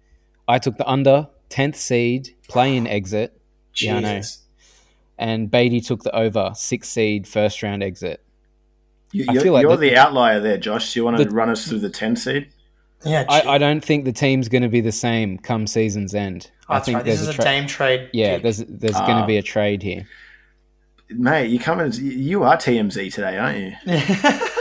[0.49, 3.41] I took the under, 10th seed, play in exit.
[3.77, 4.17] Yeah, I know.
[4.17, 4.43] Jesus.
[5.19, 8.25] And Beatty took the over, sixth seed, first round exit.
[9.13, 10.95] You, feel like the outlier there, Josh.
[10.95, 12.53] Do you want to The- run us through the 10 seed?
[13.05, 13.43] Yeah, I.
[13.43, 16.51] I don't think the team's going to be the same come season's end.
[16.69, 17.05] Oh, I think right.
[17.05, 18.11] This there's is a, tra- Dame trade.
[18.13, 18.43] Yeah, gig.
[18.43, 19.21] there's there's going Ah.
[19.23, 20.07] to be a trade here.
[21.11, 24.41] Mate, you come in, you are TMZ today, aren't you?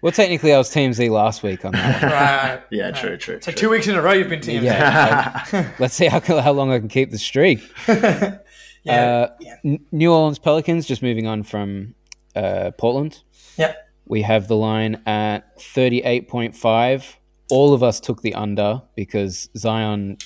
[0.00, 2.02] Well, technically, I was TMZ last week on that.
[2.58, 2.60] right.
[2.72, 2.94] Yeah, Right.
[2.96, 3.36] true, true.
[3.40, 3.60] So true.
[3.60, 4.62] two weeks in a row you've been TMZ.
[4.64, 5.70] Yeah.
[5.78, 7.60] Let's see how, how long I can keep the streak.
[7.86, 8.38] yeah.
[8.84, 9.76] Uh, yeah.
[9.92, 11.94] New Orleans Pelicans, just moving on from
[12.34, 13.20] uh, Portland.
[13.56, 13.74] Yeah.
[14.06, 17.04] We have the line at 38.5.
[17.52, 20.16] All of us took the under because Zion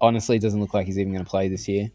[0.00, 1.90] honestly doesn't look like he's even going to play this year.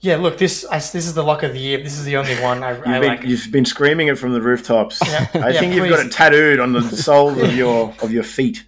[0.00, 1.78] Yeah, look, this I, this is the lock of the year.
[1.82, 3.22] This is the only one I, I You've been, like.
[3.24, 5.00] you've been screaming it from the rooftops.
[5.06, 5.26] Yeah.
[5.34, 6.06] I Yeah, think you've got please.
[6.08, 8.64] it tattooed on the sole of your of your feet.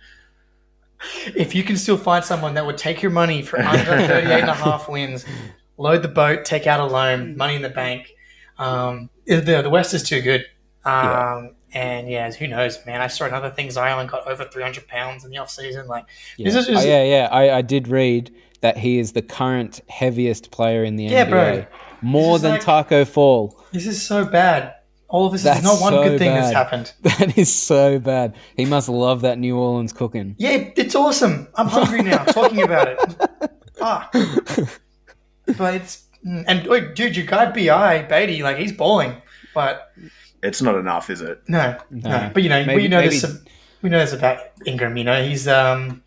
[1.36, 4.50] If you can still find someone that would take your money for under 38 and
[4.50, 5.24] a half wins,
[5.76, 8.10] load the boat, take out a loan, money in the bank.
[8.58, 10.44] Um, the, the West is too good.
[10.84, 13.00] Um, And yeah, who knows, man?
[13.00, 13.70] I saw another thing.
[13.70, 15.86] Zion got over 300 pounds in the offseason.
[15.86, 16.06] Like,
[16.36, 17.28] Yeah, This is- is- Oh, yeah, yeah.
[17.30, 21.10] I, I did read that he is the current heaviest player in the NBA.
[21.10, 21.30] Yeah, NBA.
[21.30, 21.66] bro.
[22.00, 23.60] more than like- Tacko Fall.
[23.72, 24.74] This is so bad.
[25.08, 26.92] All of this That's is not one so good thing that's happened.
[27.02, 28.34] That is so bad.
[28.56, 30.34] He must love that New Orleans cooking.
[30.38, 31.48] Yeah, it's awesome.
[31.54, 32.98] I'm hungry now talking about it.
[33.80, 34.10] Ah,
[35.56, 36.64] but it's and
[36.94, 39.14] dude, your guy Bi Beatty, like he's balling,
[39.54, 39.92] but
[40.43, 41.43] It's not enough, is it?
[41.49, 42.09] no, no.
[42.11, 42.30] No.
[42.32, 43.39] But you know, Maybe- we know maybe- this.
[43.82, 44.97] We know this about Ingram.
[44.97, 46.03] You know, he's um,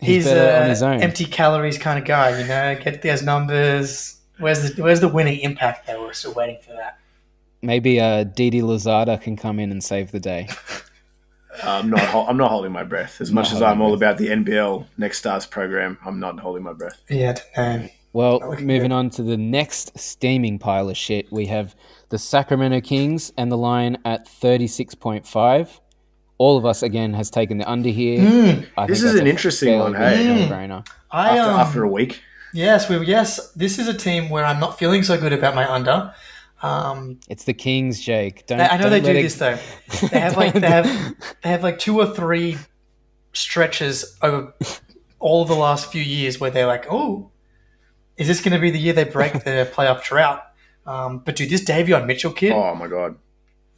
[0.00, 1.00] He's he's, better a on his own.
[1.02, 2.40] empty calories kind of guy.
[2.40, 4.18] You know, get those numbers.
[4.38, 5.86] Where's the Where's the winning impact?
[5.86, 6.98] Though we're still waiting for that.
[7.60, 10.48] Maybe uh, Didi Louzada can come in and save the day.
[11.62, 12.28] I'm not.
[12.28, 13.20] I'm not holding my breath.
[13.20, 16.62] As much as I'm all my about the NBL Next Stars program, I'm not holding
[16.62, 16.98] my breath.
[17.10, 17.88] Yeah, I don't know.
[18.12, 21.74] Well, looking moving on to the next steaming pile of shit, we have
[22.08, 25.80] the Sacramento Kings and the line at 36.5.
[26.38, 28.18] All of us, again, has taken the under here.
[28.20, 28.66] Mm.
[28.76, 30.48] I This is an interesting one, hey?
[30.48, 30.84] Mm.
[31.10, 32.22] I After, um, after a week,
[32.54, 33.52] yes, we yes.
[33.52, 36.14] This is a team where I'm not feeling so good about my under.
[36.62, 38.46] Um, It's the Kings, Jake.
[38.46, 39.58] Don't, They- I know don't they do it- this though.
[40.08, 40.84] They have like they have
[41.42, 42.56] they have like two or three
[43.32, 44.54] stretches over
[45.18, 47.30] all the last few years where they're like, oh,
[48.20, 50.42] is this going to be the year they break the playoff drought?
[50.86, 53.16] Um, but dude, this Davion Mitchell kid, oh my god,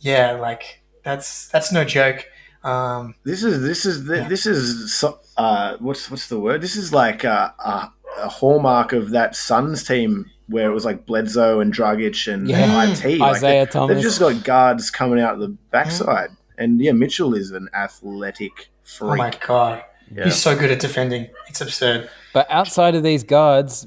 [0.01, 2.27] yeah, like that's that's no joke.
[2.65, 5.05] Um, this is this is this is
[5.37, 6.61] uh, what's what's the word?
[6.61, 11.07] This is like a, a, a hallmark of that Suns team where it was like
[11.07, 12.85] Bledsoe and Dragic and Yeah.
[12.85, 13.19] IT.
[13.19, 13.95] Like Isaiah they, Thomas.
[13.95, 19.11] They've just got guards coming out the backside, and yeah, Mitchell is an athletic freak.
[19.13, 19.83] oh my god,
[20.15, 20.25] Yeah.
[20.25, 21.29] he's so good at defending.
[21.49, 22.09] It's absurd.
[22.33, 23.87] But outside of these guards,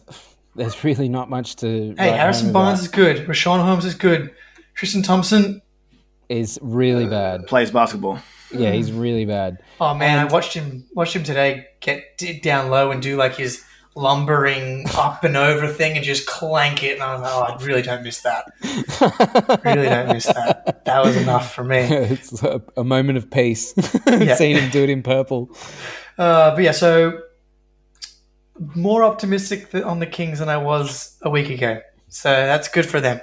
[0.56, 1.94] there's really not much to.
[1.98, 3.26] Hey, Harrison Barnes is good.
[3.28, 4.32] Richaun Holmes is good.
[4.76, 5.62] Tristan Thompson.
[6.30, 7.48] is really bad.
[7.48, 8.20] Plays basketball.
[8.52, 9.58] Yeah, he's really bad.
[9.82, 13.16] Oh man, And- I watched him watched him today get dig down low and do
[13.18, 13.64] like his
[13.96, 16.94] lumbering up and over thing and just clank it.
[16.96, 18.46] And I was like, oh, I really don't miss that.
[19.66, 20.84] Really don't miss that.
[20.86, 21.78] That was enough for me.
[21.80, 23.74] it's a, a moment of peace.
[24.08, 24.36] Yeah.
[24.36, 25.50] Seeing him do it in purple.
[26.18, 27.20] Uh, but yeah, so
[28.60, 31.82] more optimistic on the Kings than I was a week ago.
[32.08, 33.20] So that's good for them.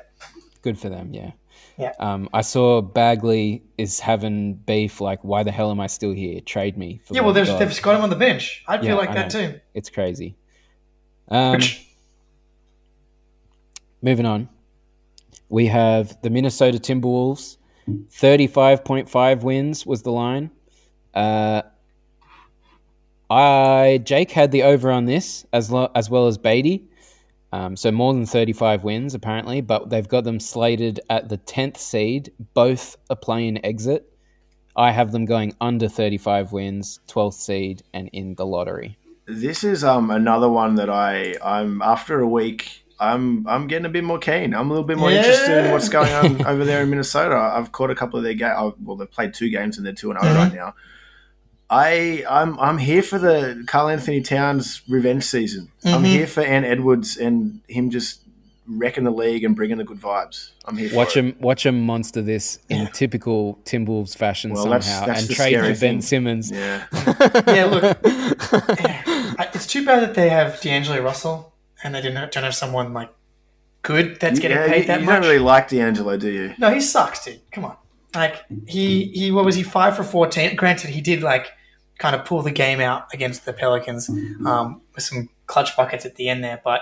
[0.62, 1.32] Good for them, yeah.
[1.78, 1.92] Yeah.
[1.98, 5.00] Um, I saw Bagley is having beef.
[5.00, 6.40] Like, why the hell am I still here?
[6.40, 7.00] Trade me.
[7.04, 8.62] For Yeah, well, they've, they've got him on the bench.
[8.68, 9.48] I'd Yeah, feel like I that know.
[9.52, 9.60] too.
[9.72, 10.36] It's crazy.
[11.28, 11.86] Um, Which,
[14.02, 14.50] moving on,
[15.48, 17.56] we have the Minnesota Timberwolves.
[18.10, 20.50] Thirty-five point five wins was the line.
[21.14, 21.62] Uh,
[23.32, 26.84] I Jake had the over on this as lo- as well as Beatty.
[27.52, 31.76] Um, so more than 35 wins apparently, but they've got them slated at the 10th
[31.76, 32.32] seed.
[32.54, 34.08] Both a play-in exit.
[34.74, 38.96] I have them going under 35 wins, 12th seed, and in the lottery.
[39.26, 42.84] This is um another one that I I'm after a week.
[43.00, 44.54] I'm I'm getting a bit more keen.
[44.54, 45.18] I'm a little bit more Yeah.
[45.18, 47.36] interested in what's going on over there in Minnesota.
[47.36, 48.74] I've caught a couple of their games.
[48.82, 50.36] Well, they've played two games and they're two and 0 Mhm.
[50.36, 50.74] right now.
[51.72, 55.70] I I'm I'm here for the Karl Anthony Towns revenge season.
[55.84, 56.06] I'm Mhm.
[56.06, 58.20] here for Ant Edwards and him just
[58.68, 60.50] wrecking the league and bringing the good vibes.
[60.66, 60.90] I'm here.
[60.90, 61.20] For Watch it.
[61.24, 62.88] him, watch him monster this in Yeah.
[62.88, 66.02] typical Timberwolves fashion Well, somehow, that's- that's and trade for scary Ben thing.
[66.02, 66.50] Simmons.
[66.52, 66.84] Yeah,
[67.48, 67.98] yeah, look,
[69.54, 71.52] it's too bad that they have D'Angelo Russell
[71.82, 73.10] and they didn't have, don't have someone like
[73.82, 75.14] good that's getting yeah, paid you, that you much.
[75.14, 76.54] don't really like D'Angelo, do you?
[76.58, 77.40] No, he sucks, dude.
[77.50, 77.76] Come on.
[78.14, 80.54] Like he he what was he five for fourteen?
[80.54, 81.46] Granted, he did like
[82.02, 84.08] kind of pull the game out against the Pelicans
[84.44, 86.80] um, with some clutch buckets at the end there, but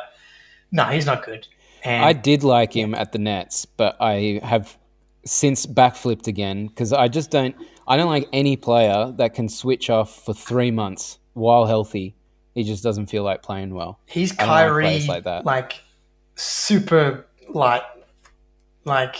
[0.73, 1.47] no, he's not good.
[1.85, 4.79] And I did like him at the Nets, but I have
[5.27, 7.55] since backflipped again because I just don't.
[7.87, 12.15] I don't like any player that can switch off for three months while healthy.
[12.55, 14.01] He just doesn't feel like playing well.
[14.07, 15.75] he's like Kyrie like, like that.
[16.37, 17.83] super light.
[18.85, 19.17] Like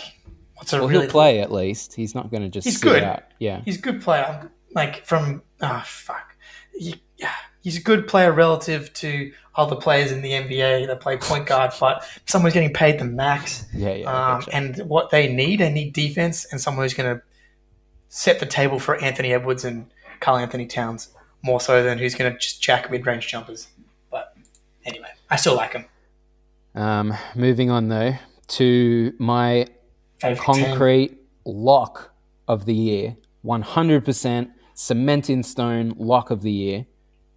[0.55, 1.93] what's a Well, really he'll play at least.
[1.93, 3.03] He's not going to just He's sit good.
[3.03, 3.23] out.
[3.39, 4.49] Yeah, He's a good player.
[4.73, 6.35] Like from ah fuck,
[6.73, 11.17] he, yeah, he's a good player relative to other players in the NBA that play
[11.17, 11.73] point guard.
[11.79, 14.33] But someone's getting paid the max, yeah, yeah.
[14.35, 17.21] Um, and what they need, they need defense and someone who's going to
[18.09, 21.09] set the table for Anthony Edwards and Karl Anthony Towns
[21.43, 23.67] more so than who's going to just jack mid range jumpers.
[24.09, 24.35] But
[24.85, 25.85] anyway, I still like him.
[26.75, 28.13] Um, moving on though
[28.49, 29.67] to my
[30.19, 30.65] Favorite team.
[30.65, 32.13] concrete lock
[32.47, 34.51] of the year, one hundred percent
[34.81, 36.85] cement in stone lock of the year.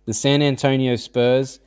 [0.06, 1.60] The San Antonio Spurs.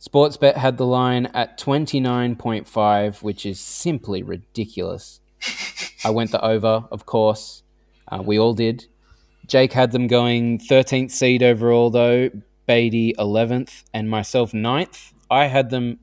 [0.00, 5.20] Sportsbet had the line at twenty nine point five, which is simply ridiculous.
[6.04, 7.62] I went the over, of course.
[8.08, 8.86] Uh, we all did.
[9.46, 12.30] Jake had them going 13th seed overall, though.
[12.66, 15.12] Beatty 11th, and myself 9th.
[15.30, 16.00] I had them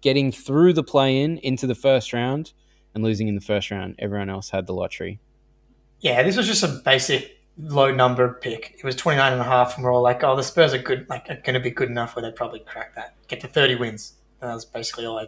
[0.00, 2.52] getting through the play-in into the first round
[2.94, 3.96] and losing in the first round.
[3.98, 5.20] Everyone else had the lottery.
[6.00, 8.74] Yeah, this was just a basic low number pick.
[8.78, 11.06] It was 29 and a half, and we're all like, oh, the Spurs are good,
[11.08, 13.76] like, are going to be good enough where they probably crack that, get to 30
[13.76, 14.14] wins.
[14.40, 15.26] And that was basically all I.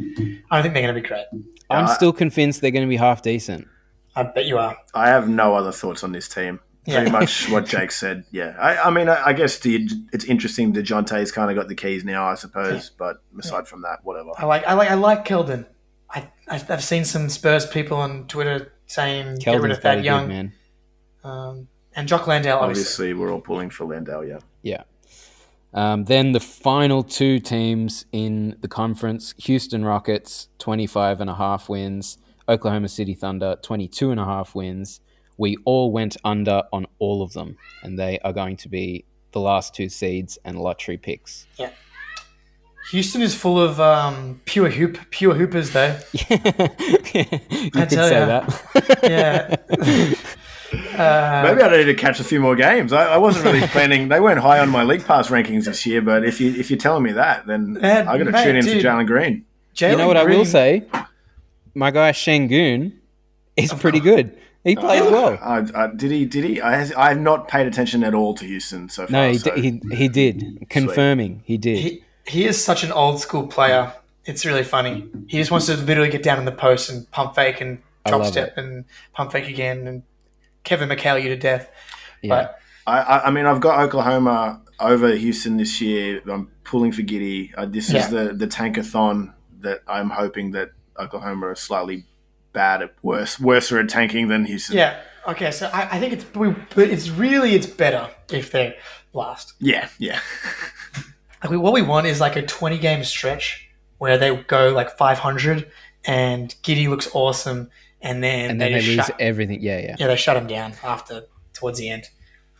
[0.00, 1.26] I don't think they're going to be great.
[1.70, 3.68] I'm I- still convinced they're going to be half decent.
[4.14, 4.76] I bet you are.
[4.94, 6.60] I have no other thoughts on this team.
[6.84, 8.24] Pretty much what Jake said.
[8.30, 10.72] Yeah, I, I mean, I, I guess the, it's interesting.
[10.72, 12.90] Dejounte's kind of got the keys now, I suppose.
[12.90, 14.30] But aside from that, whatever.
[14.36, 15.66] I like, I like, I like Keldon.
[16.10, 19.98] I, I I've seen some Spurs people on Twitter saying get rid of bloody Thad
[19.98, 20.52] good, Young man.
[21.24, 22.58] Um, and Jock Landale.
[22.58, 24.24] Obviously, Obviously, we're all pulling for Landell.
[24.24, 24.38] Yeah.
[24.62, 24.82] Yeah.
[25.74, 31.68] Um, then the final two teams in the conference Houston Rockets, 25 and a half
[31.68, 32.18] wins.
[32.48, 35.00] Oklahoma City Thunder, 22 and a half wins.
[35.38, 39.40] We all went under on all of them, and they are going to be the
[39.40, 41.46] last two seeds and lottery picks.
[41.58, 41.70] Yeah.
[42.90, 45.98] Houston is full of um, pure hoop, pure hoopers though.
[46.12, 48.26] you could tell say ya.
[48.26, 48.98] that.
[49.02, 50.14] Yeah.
[50.72, 52.92] Uh, Maybe I need to catch a few more games.
[52.92, 54.08] I, I wasn't really planning.
[54.08, 56.78] They weren't high on my league pass rankings this year, but if you if you're
[56.78, 58.80] telling me that, then Yeah, I got to tune in dude.
[58.82, 59.32] for Jalen Green.
[59.76, 60.84] you know Jalen what I will say?
[61.74, 62.92] My guy Sengun
[63.56, 64.36] is pretty good.
[64.64, 65.38] He plays well.
[65.42, 66.24] Uh, uh, did he?
[66.24, 66.60] Did he?
[66.60, 69.12] I, has, I have not paid attention at all to Houston so far.
[69.12, 69.60] No, he, so- d-
[69.90, 70.66] he, he did.
[70.70, 71.78] Confirming, he did.
[71.78, 73.92] He, he is such an old school player.
[74.24, 75.08] It's really funny.
[75.26, 78.10] He just wants to literally get down in the post and pump fake and I
[78.10, 80.02] drop love step and pump fake again and
[80.64, 81.70] Kevin McHale you to death.
[82.22, 82.28] yeah.
[82.28, 86.20] But I, I, I mean, I've got Oklahoma over Houston this year.
[86.30, 87.50] I'm pulling for Giddey.
[87.56, 88.00] Uh, this Yeah.
[88.00, 92.04] is the the tankathon that I'm hoping that Oklahoma are slightly
[92.52, 94.76] bad at worse worse at tanking than Houston.
[94.76, 95.50] yeah, okay.
[95.52, 98.74] So I, I think it's we, but it's really it's better if they're
[99.12, 99.54] last.
[99.60, 100.18] yeah, yeah.
[101.42, 104.96] Like we, what we want is like a 20 game stretch where they go like
[104.96, 105.70] 500
[106.04, 107.70] and Giddey looks awesome
[108.02, 109.62] and then, and then they, just lose shut, everything.
[109.62, 109.96] Yeah, yeah.
[109.98, 111.22] yeah they shut him down after
[111.54, 112.08] towards the end.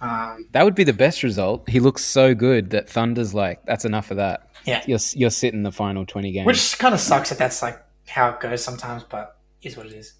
[0.01, 1.69] Um, That would be the best result.
[1.69, 4.49] He looks so good that Thunder's like, that's enough of that.
[4.65, 6.47] yeah, You're you're sitting the final twenty games.
[6.47, 7.79] which kind of sucks that that's like
[8.09, 10.15] how it goes sometimes, but is what it is.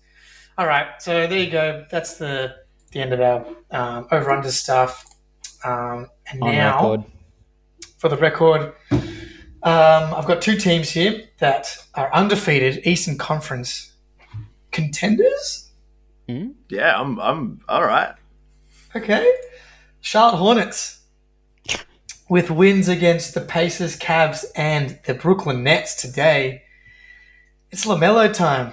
[0.59, 1.85] All right, so there you go.
[1.91, 2.55] That's the
[2.93, 5.05] the end of our um, over under stuff.
[5.65, 7.05] Um, and on now record.
[7.99, 13.92] for the record, um, I've got two teams here that are undefeated Eastern Conference
[14.73, 15.71] contenders.
[16.29, 16.51] Hmm?
[16.69, 18.15] Yeah, I'm I'm all right.
[18.97, 19.31] Okay.
[20.01, 21.01] Charlotte Hornets
[22.29, 26.63] with wins against the Pacers, Cavs, and the Brooklyn Nets today.
[27.71, 28.73] It's LaMelo time.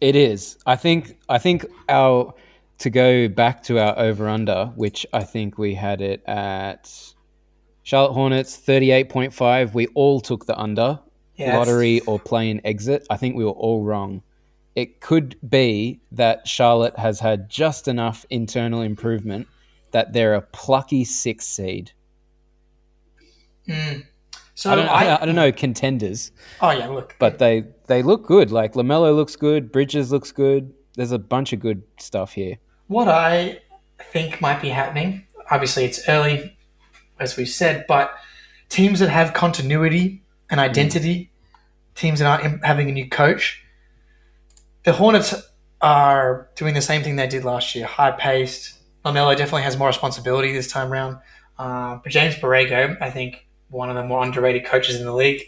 [0.00, 0.58] It is.
[0.66, 1.18] I think.
[1.28, 2.34] I think our
[2.78, 6.90] to go back to our over under, which I think we had it at
[7.82, 9.74] Charlotte Hornets thirty eight point five.
[9.74, 11.00] We all took the under
[11.36, 13.06] Yeah, lottery or play and exit.
[13.10, 14.22] I think we were all wrong.
[14.80, 19.46] It could be that Charlotte has had just enough internal improvement
[19.90, 21.92] that they're a plucky six seed.
[23.68, 24.04] Mm.
[24.54, 27.14] So I don't, I, I, I don't know contenders, Oh yeah, look.
[27.18, 28.50] but they they look good.
[28.50, 30.72] Like Lamelo looks good, Bridges looks good.
[30.96, 32.56] There's a bunch of good stuff here.
[32.88, 33.60] what I
[34.12, 35.26] think might be happening.
[35.50, 36.56] Obviously, it's early,
[37.18, 38.12] as we've said, but
[38.68, 41.30] teams that have continuity and identity,
[41.94, 43.64] teams that aren't having a new coach,
[44.84, 45.34] the Hornets
[45.80, 48.78] are doing the same thing they did last year, high paced.
[49.04, 51.18] Lamelo definitely has more responsibility this time around.
[51.58, 55.42] Uh, but James Borrego, I think, one of the more underrated coaches in the league.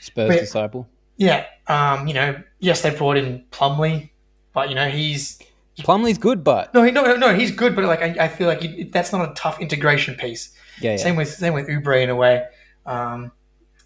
[0.00, 0.40] Spurs Wait.
[0.40, 0.88] disciple.
[1.16, 4.10] Yeah, um, you know, yes, they brought in Plumlee,
[4.52, 5.40] but you know he's
[5.78, 8.84] Plumlee's good, but no, no, no, he's good, but like I, I feel like you,
[8.90, 10.54] that's not a tough integration piece.
[10.80, 10.96] yeah, yeah.
[10.98, 12.44] Same with same with Oubre in a way.
[12.84, 13.32] Um,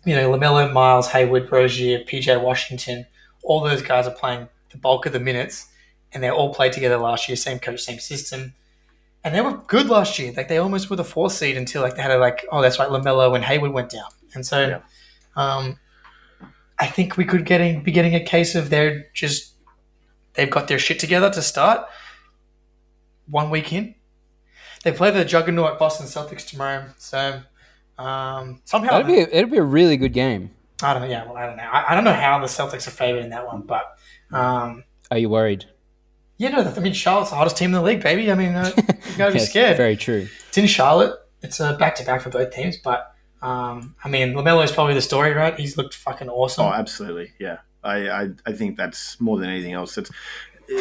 [0.05, 3.07] you know, Lamelo, Miles, Hayward, Rozier, PJ Washington,
[3.43, 5.69] all those guys are playing the bulk of the minutes,
[6.13, 7.37] and they all played together last year.
[7.37, 8.55] Same coach, same system,
[9.25, 10.33] and they were good last year.
[10.37, 12.79] Like they almost were the fourth seed until like they had a like, oh, that's
[12.79, 14.67] right, Lamelo and Hayward went down, and so.
[14.67, 14.81] Yeah.
[15.37, 15.79] Um,
[16.81, 19.53] I think we could getting be getting a case of they're just
[20.33, 21.87] they've got their shit together to start.
[23.29, 23.95] One week in,
[24.83, 26.87] they play the juggernaut Boston Celtics tomorrow.
[26.97, 27.43] So
[27.99, 30.51] um, somehow That'd be it'd be a really good game.
[30.83, 31.09] I don't know.
[31.09, 31.65] Yeah, well, I don't know.
[31.71, 33.99] I, I don't know how the Celtics are favored in that one, but
[34.33, 35.67] um, Are you worried?
[36.39, 36.63] yeah, no.
[36.63, 38.31] I mean, Charlotte's the hottest team in the league, baby.
[38.31, 38.83] I mean, uh, you
[39.19, 39.77] gotta be Yes, scared.
[39.77, 40.27] Very true.
[40.49, 41.15] It's in Charlotte.
[41.43, 44.95] It's a back to back for both teams, but um, I mean, Lamelo is probably
[44.95, 45.55] the story, right?
[45.59, 46.67] He's looked fucking awesome.
[46.67, 47.33] Oh, absolutely.
[47.39, 47.59] Yeah.
[47.83, 49.97] I, I, I think that's more than anything else.
[49.97, 50.11] It's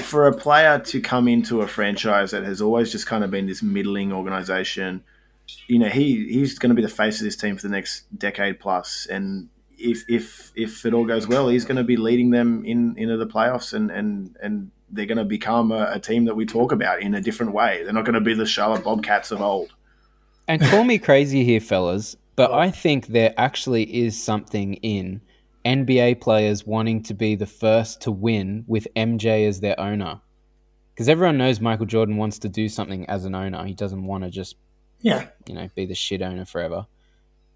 [0.03, 3.47] for a player to come into a franchise that has always just kind of been
[3.47, 5.03] this middling organization.
[5.67, 8.03] You know, he he's going to be the face of this team for the next
[8.17, 9.47] decade plus, and
[9.79, 13.17] if if if it all goes well, he's going to be leading them in into
[13.17, 16.71] the playoffs, and and and they're going to become a, a team that we talk
[16.71, 17.83] about in a different way.
[17.83, 19.73] They're not going to be the Charlotte Bobcats of old.
[20.47, 25.21] And call me crazy here, fellas, but I think there actually is something in
[25.63, 30.19] NBA players wanting to be the first to win with MJ as their owner.
[30.93, 33.63] Because everyone knows Michael Jordan wants to do something as an owner.
[33.65, 34.55] He doesn't want to just,
[35.01, 35.27] Yeah.
[35.45, 36.87] you know, be the shit owner forever.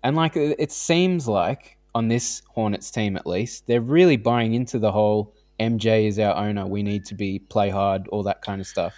[0.04, 4.54] And like it it seems like on this Hornets team at least, they're really buying
[4.54, 6.66] into the whole MJ is our owner.
[6.66, 8.96] We need to be play hard, all that kind of stuff.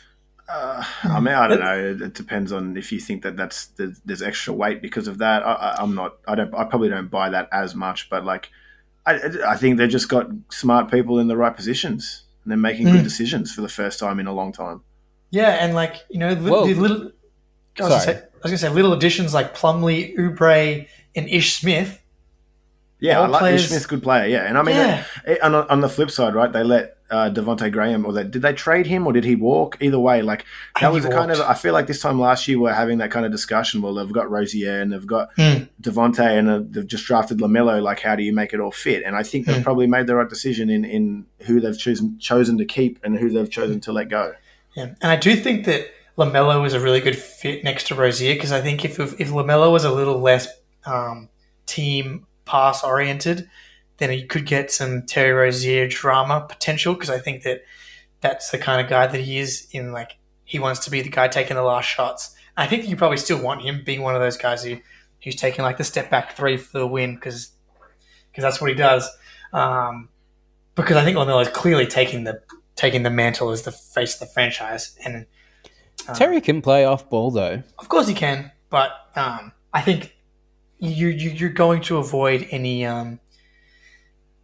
[0.48, 1.78] Uh, I mean, I don't know.
[1.78, 5.18] It, it depends on if you think that that's there's, there's extra weight because of
[5.18, 5.43] that.
[5.43, 6.18] I, I, I'm not.
[6.28, 6.54] I don't.
[6.54, 8.10] I probably don't buy that as much.
[8.10, 8.52] But like,
[9.06, 12.86] I, I think they've just got smart people in the right positions, and they're making
[12.86, 14.82] good decisions for the first time in a long time.
[15.32, 17.12] Yeah, and like you know, li- the little.
[17.78, 18.16] I was, gonna Sorry.
[18.16, 22.02] say, I was gonna say little additions like Plumlee, Oubre, and Ish Smith.
[23.06, 24.28] Yeah, All I like players- Smith's good player.
[24.28, 25.03] Yeah, and I mean, Yeah.
[25.26, 26.51] eh, on, on the flip side, right?
[26.51, 29.78] They let uh, Devonte Graham, or they, did they trade him, or did he walk?
[29.80, 30.43] Either way, like
[30.76, 31.39] I that was a kind of.
[31.41, 33.82] I feel like this time last year we're having that kind of discussion.
[33.84, 35.66] Well, they've got Rozier and they've got Hmm.
[35.82, 37.80] Devonte, and uh, they've just drafted Lamelo.
[37.82, 39.03] Like, how do you make it all fit?
[39.06, 39.62] And I think they've Hmm.
[39.62, 43.30] probably made the right decision in in who they've chosen chosen to keep and who
[43.30, 44.34] they've chosen to let go.
[44.76, 45.88] Yeah, and I do think that
[46.18, 49.72] Lamelo is a really good fit next to Rozier because I think if if Lamelo
[49.72, 50.47] was a little less
[50.88, 51.30] um,
[51.68, 53.50] team pass oriented,
[53.98, 57.64] then he could get some Terry Rozier drama potential because I think that
[58.22, 61.10] that's the kind of guy that he is in like he wants to be the
[61.10, 62.36] guy taking the last shots.
[62.58, 64.78] I think you probably still want him being one of those guys who
[65.24, 67.52] who's taking like the step back three for the win because
[68.32, 69.10] because that's what he does.
[69.54, 70.10] Um,
[70.76, 72.41] because I think Lamelo is clearly taking the
[72.76, 75.26] taking the mantle as the face of the franchise, and
[76.08, 77.64] um, Terry can play off ball though.
[77.80, 80.14] of course he can, but um, I think
[80.80, 83.20] you, you you're going to avoid any um,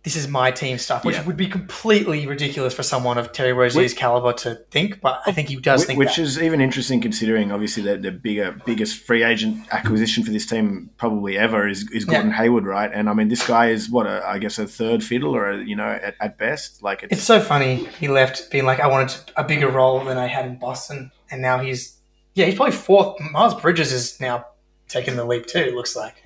[0.03, 1.25] this is my team stuff, which Yeah.
[1.25, 4.99] would be completely ridiculous for someone of Terry Rozier's Which- caliber to think.
[4.99, 6.23] But I think he does Wh- think which that.
[6.23, 10.89] is even interesting considering obviously the, the bigger biggest free agent acquisition for this team
[10.97, 14.27] probably ever is, is Gordon Hayward right and I mean this guy is what a,
[14.27, 17.23] I guess a third fiddle or a, you know at, at best like it's, It's
[17.23, 17.85] so funny.
[17.99, 21.43] He left being like, I wanted a bigger role than I had in Boston, and
[21.43, 21.97] now he's
[22.33, 23.19] yeah, he's probably fourth.
[23.31, 24.45] Miles Bridges is now
[24.91, 25.59] taking the leap too.
[25.59, 26.23] It looks like.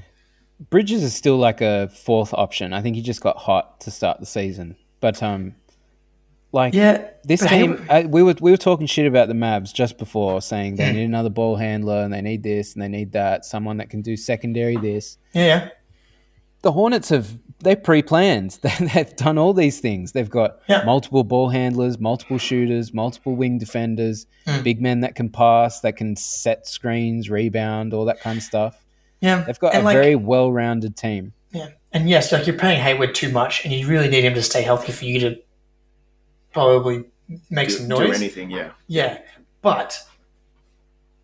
[0.69, 2.73] Bridges is still like a fourth option.
[2.73, 5.55] I think he just got hot to start the season, but um,
[6.53, 9.97] like Yeah, this team, I, we were we were talking shit about the Mavs just
[9.97, 10.95] before, saying they Hmm.
[10.95, 14.01] need another ball handler and they need this and they need that, someone that can
[14.01, 15.17] do secondary this.
[15.33, 15.69] Yeah, yeah.
[16.65, 18.57] The Hornets have they're pre-planned.
[18.63, 20.11] They- They've done all these things.
[20.13, 20.83] They've got Yeah.
[20.83, 24.63] multiple ball handlers, multiple shooters, multiple wing defenders, Hmm.
[24.63, 28.83] big men that can pass, that can set screens, rebound, all that kind of stuff.
[29.21, 29.43] yeah.
[29.43, 31.33] They've got And, a like, very well-rounded team.
[31.51, 34.41] Yeah, and yes, like you're paying Hayward too much, and you really need him to
[34.43, 35.37] stay healthy for you to
[36.51, 37.03] probably
[37.49, 38.17] make do, some do noise.
[38.19, 39.19] anything yeah Yeah,
[39.61, 39.97] but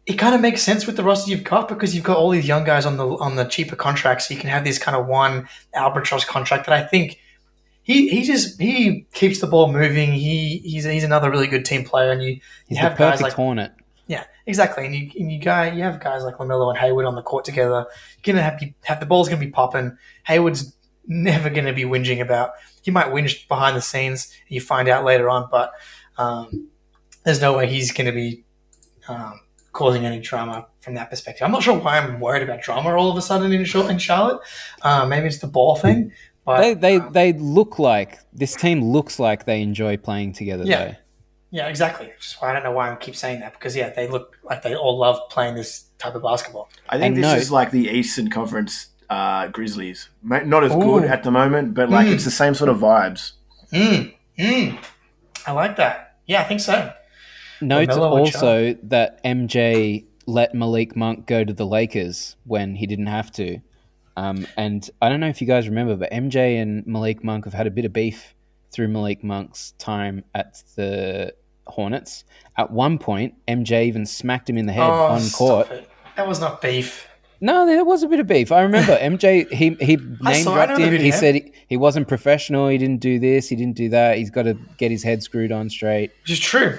[0.06, 2.48] it kind of makes sense with the roster you've got because you've got all these
[2.48, 5.06] young guys on the on the cheaper contracts, so you can have this kind of
[5.08, 7.20] one albatross contract that I think
[7.84, 10.12] he he just he keeps the ball moving.
[10.14, 13.22] He he's he's another really good team player, and you you He's the have guys
[13.22, 13.74] like Hornet.
[14.08, 14.86] yeah, exactly.
[14.86, 17.46] And you and you guy you have guys like Lamelo and Hayward on the court
[17.46, 17.86] together.
[18.24, 19.98] You're gonna have have the ball's gonna be popping.
[20.26, 20.76] Hayward's
[21.08, 22.52] never gonna be whinging about.
[22.82, 24.32] He might whinge behind the scenes.
[24.48, 25.74] You find out later on, but
[26.18, 26.68] um,
[27.24, 28.44] there's no way he's gonna be
[29.08, 29.41] um,
[29.74, 31.46] causing any drama from that perspective.
[31.46, 34.42] I'm not sure why I'm worried about drama all of a sudden in in Charlotte.
[34.82, 36.12] Uh, maybe it's the ball thing,
[36.46, 40.64] but They they um, they look like this team looks like they enjoy playing together.
[40.66, 40.86] Yeah.
[40.86, 40.96] though.
[41.52, 42.08] yeah, exactly.
[42.08, 44.38] Which is why I don't know why I keep saying that because yeah, they look
[44.44, 46.70] like they all love playing this type of basketball.
[46.90, 50.80] I think And this no- is like the Eastern Conference uh, Grizzlies not as Ooh.
[50.80, 52.14] good at the moment but like Mm.
[52.14, 53.34] it's the same sort of vibes
[53.74, 54.78] Mm, mm.
[55.46, 56.16] I like that.
[56.28, 56.94] Yeah, I think so.
[57.62, 63.32] Note also that MJ let Malik Monk go to the Lakers when he didn't have
[63.34, 63.60] to.
[64.18, 67.54] Um, and I don't know if you guys remember, but MJ and Malik Monk have
[67.54, 68.36] had a bit of beef
[68.72, 71.34] through Malik Monk's time at the
[71.68, 72.24] Hornets.
[72.58, 75.88] At one point, MJ even smacked him in the head on Oh, stop court.
[76.18, 77.08] That was not beef.
[77.44, 78.52] No, there was a bit of beef.
[78.52, 79.52] I remember MJ.
[79.52, 81.00] He he name dropped him.
[81.00, 82.68] He said he, he wasn't professional.
[82.68, 83.50] He didn't do this.
[83.50, 84.18] He didn't do that.
[84.18, 86.78] He's got to get his head screwed on straight, Which is true.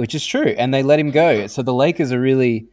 [0.00, 0.54] Which is true.
[0.56, 1.46] And they let him go.
[1.46, 2.66] So the Lakers are really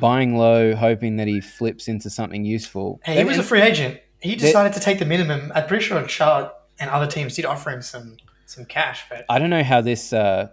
[0.00, 3.00] buying low, hoping that he flips into something useful.
[3.04, 4.00] Hey, he was a free agent.
[4.22, 5.52] He decided to take the minimum.
[5.54, 8.16] I'm pretty sure Charlotte and other teams did offer him some
[8.46, 10.48] some cash, but I don't know how this uh,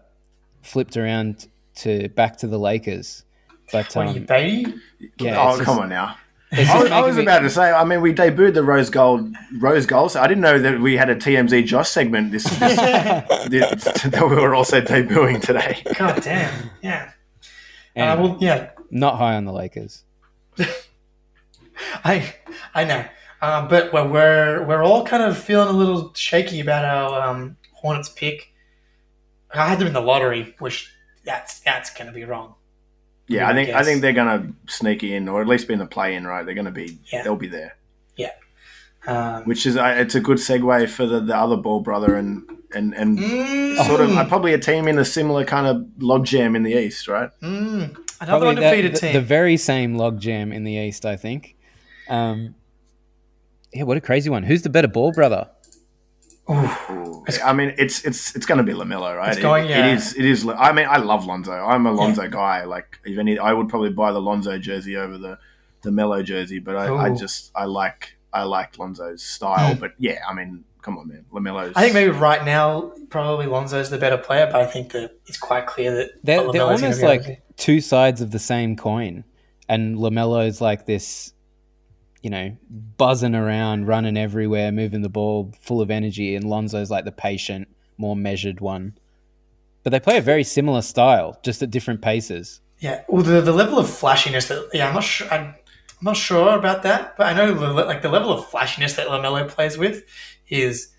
[0.62, 3.24] flipped around to back to the Lakers,
[3.72, 4.74] but what are you, um, Beatty?
[5.20, 6.20] yeah, oh come just- on now It's
[6.52, 7.72] I was, I was making me- about to say.
[7.72, 10.12] I mean, we debuted the rose gold, rose gold.
[10.12, 12.32] So I didn't know that we had a TMZ Josh segment.
[12.32, 12.78] This, this,
[13.50, 15.84] this that we were also debuting today.
[15.98, 16.70] God damn.
[16.82, 17.12] Yeah.
[17.96, 18.70] Uh, well, yeah.
[18.92, 20.04] not high on the Lakers.
[22.04, 22.34] I
[22.74, 23.06] I know.
[23.42, 27.58] Um, but we're, we're we're all kind of feeling a little shaky about our um,
[27.74, 28.54] Hornets pick.
[29.54, 30.92] I had them in the lottery, which
[31.24, 32.56] that's that's going to be wrong.
[33.28, 35.86] Yeah, I think I think they're gonna sneak in, or at least be in the
[35.86, 36.26] play-in.
[36.26, 36.98] Right, they're gonna be.
[37.12, 37.24] Yeah.
[37.24, 37.76] They'll be there.
[38.16, 38.32] Yeah.
[39.06, 42.44] Um, Which is uh, it's a good segue for the, the other ball brother and
[42.74, 46.56] and and mm, sort of uh, probably a team in a similar kind of logjam
[46.56, 47.30] in the East, right?
[47.42, 49.14] mm, another Probably the- undefeated the, team.
[49.14, 51.56] the very same logjam in the East, I think.
[52.10, 52.56] Um,
[53.74, 54.44] yeah, what a crazy one.
[54.44, 55.50] Who's the better ball brother?
[56.50, 57.26] Ooh.
[57.44, 59.34] I mean, it's it's it's going to be Lamelo, right?
[59.34, 59.88] It's going- It- yeah.
[59.88, 60.14] It is.
[60.16, 60.48] It is.
[60.48, 61.52] I mean, I love Lonzo.
[61.52, 62.64] I'm a Lonzo guy.
[62.64, 65.38] Like, even I would probably buy the Lonzo jersey over the
[65.82, 69.74] the Melo jersey, but I, I just I like I like Lonzo's style.
[69.74, 69.80] Hmm.
[69.80, 71.74] But yeah, I mean, come on, man, Lamelo's.
[71.76, 75.38] I think maybe right now, probably Lonzo's the better player, but I think that it's
[75.38, 78.40] quite clear that They're, Lamelo's they're almost be able to- like two sides of the
[78.40, 79.24] same coin.
[79.70, 81.34] And LaMelo's like this,
[82.22, 82.58] you know,
[82.98, 86.36] buzzing around, running everywhere, moving the ball, full of energy.
[86.36, 88.98] And Lonzo's like the patient, more measured one.
[89.84, 92.62] But they play a very similar style, just at different paces.
[92.80, 95.28] Yeah, well, the, the level of flashiness that yeah, I'm not sure.
[95.30, 95.56] I'm,
[96.00, 99.48] I'm not sure about that, but I know like the level of flashiness that Lamelo
[99.48, 100.04] plays with
[100.48, 100.94] is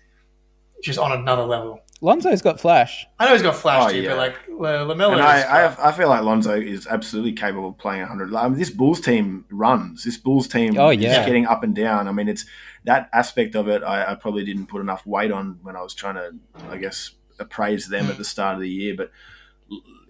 [0.83, 1.81] just on another level.
[2.01, 3.05] Lonzo's got flash.
[3.19, 4.09] I know he's got flash Oh, too, yeah.
[4.09, 7.77] but like Lamelo, And I, I, have, I feel like Lonzo is absolutely capable of
[7.77, 8.33] playing 100.
[8.33, 10.05] I mean, this Bulls team runs.
[10.05, 11.25] This Bulls team Oh, is yeah.
[11.25, 12.07] getting up and down.
[12.07, 12.45] I mean, it's
[12.85, 15.93] that aspect of it I, I probably didn't put enough weight on when I was
[15.93, 16.31] trying to,
[16.69, 18.95] I guess, appraise them at the start of the year.
[18.95, 19.11] But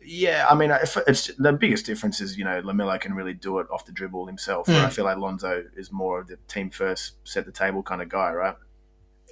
[0.04, 3.60] yeah, I mean, if it's the biggest difference is, you know, LaMelo can really do
[3.60, 4.68] it off the dribble himself.
[4.68, 4.86] Mm.
[4.86, 8.10] I feel like Lonzo is more of the team first, set the table kind of
[8.10, 8.56] guy, right?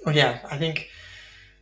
[0.06, 0.88] oh, yeah, I think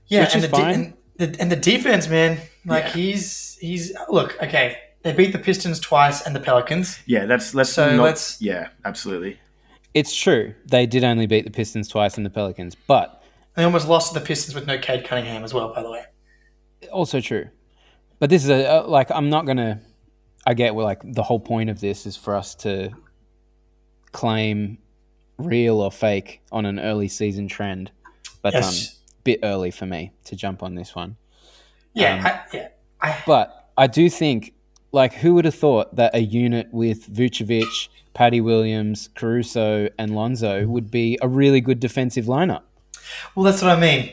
[0.08, 2.90] yeah, Which and is the, de- and the and the defense, man, like Yeah.
[2.92, 4.78] he's he's look okay.
[5.02, 6.98] They beat the Pistons twice and the Pelicans.
[7.06, 9.38] Yeah, that's let's So not, let's- yeah, absolutely.
[9.94, 10.54] It's true.
[10.66, 13.22] They did only beat the Pistons twice and the Pelicans, but
[13.54, 16.02] They almost lost to the Pistons with no Cade Cunningham as well, by the way.
[16.92, 17.48] also true.
[18.18, 19.80] But this is a uh, like I'm not gonna.
[20.46, 22.90] I get well, like the whole point of this is for us to
[24.12, 24.78] claim
[25.38, 27.90] real or fake on an early season trend,
[28.42, 28.95] but um, Yes.
[29.26, 31.16] Bit early for me to jump on this one.
[31.92, 32.68] Yeah, Um, I, yeah.
[33.02, 34.54] I, But I do think,
[34.92, 40.66] like, who would have thought that a unit with Vucevic, Paddy Williams, Caruso, and Lonzo
[40.66, 42.62] would be a really good defensive lineup?
[43.34, 44.12] Well, that's what I mean.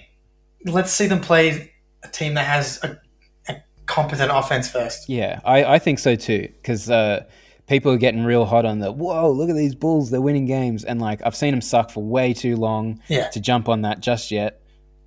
[0.65, 1.71] Let's see them play
[2.03, 2.99] a team that has a,
[3.49, 3.55] a
[3.85, 5.07] competent offense first.
[5.09, 6.47] Yeah, I, I think so too.
[6.53, 7.25] Because uh,
[7.67, 10.83] people are getting real hot on the whoa, look at these Bulls, they're winning games,
[10.85, 13.27] and like I've seen them suck for way too long Yeah.
[13.29, 14.61] to jump on that just yet.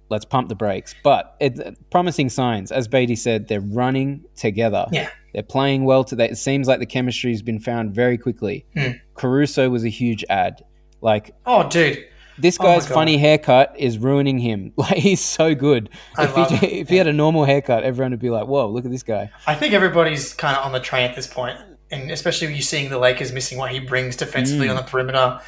[0.08, 0.94] Let's pump the brakes.
[1.02, 4.86] But it, promising signs, as Beatty said, they're running together.
[4.92, 5.08] Yeah.
[5.34, 6.26] They're playing well today.
[6.28, 8.64] It seems like the chemistry's been found very quickly.
[8.76, 8.92] Hmm.
[9.14, 10.64] Caruso was a huge add.
[11.00, 12.04] Like Oh, dude.
[12.38, 12.94] this Oh guy's God.
[12.94, 14.72] funny haircut is ruining him.
[14.78, 15.90] Like he's so good.
[16.16, 16.72] I If love he, it.
[16.82, 19.30] if he had a normal haircut, everyone would be like, "Whoa, look at this guy."
[19.46, 21.58] I think everybody's kind of on the train at this point,
[21.90, 24.70] and especially when you're seeing the Lakers missing what he brings defensively Mm.
[24.70, 25.40] on the perimeter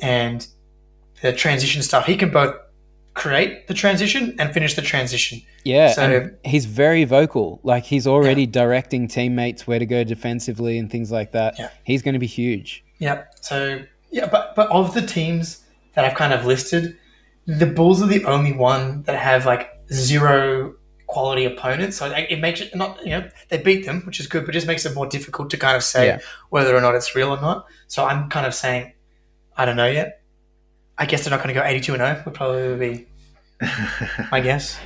[0.00, 0.46] and
[1.22, 2.06] the transition stuff.
[2.06, 2.54] He can both
[3.14, 5.42] create the transition and finish the transition.
[5.64, 7.60] Yeah, So- he's very vocal.
[7.62, 11.56] Like he's already directing teammates where to go defensively and things like that.
[11.58, 11.70] Yeah.
[11.84, 12.84] He's going to be huge.
[12.98, 13.24] Yeah.
[13.40, 13.80] So
[14.10, 15.62] yeah, but but of the teams
[15.94, 16.96] that I've kind of listed,
[17.46, 20.74] the Bulls are the only one that have like zero
[21.06, 21.96] quality opponents.
[21.96, 24.66] So it makes it not you know they beat them, which is good, but just
[24.66, 26.18] makes it more difficult to kind of say Yeah.
[26.50, 27.66] whether or not it's real or not.
[27.88, 28.92] So I'm kind of saying
[29.56, 30.19] I don't know yet.
[31.00, 32.22] I guess they're not going to go 82 and 0.
[32.26, 33.06] Would probably be
[34.30, 34.78] my guess.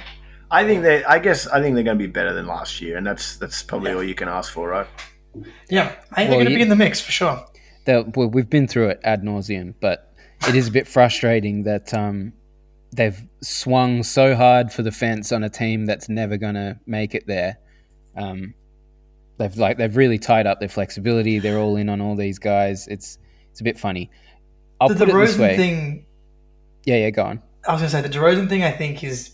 [0.50, 1.04] I think they.
[1.04, 3.62] I guess I think they're going to be better than last year, and that's that's
[3.62, 3.96] probably Yeah.
[3.96, 4.86] all you can ask for, right?
[5.68, 7.44] Yeah, I think Well, they're going to be in the mix for sure.
[7.86, 10.14] They'll- well, we've been through it ad nauseum, but
[10.48, 12.32] it is a bit frustrating that um,
[12.94, 17.14] they've swung so hard for the fence on a team that's never going to make
[17.16, 17.58] it there.
[18.16, 18.54] Um,
[19.38, 21.40] they've like they've really tied up their flexibility.
[21.40, 22.86] They're all in on all these guys.
[22.86, 23.18] It's
[23.50, 24.10] it's a bit funny.
[24.84, 25.56] I'll the put it this way.
[25.56, 26.06] thing
[26.84, 27.42] Yeah, yeah, go on.
[27.66, 28.62] I was going to say the DeRozan thing.
[28.62, 29.32] I think is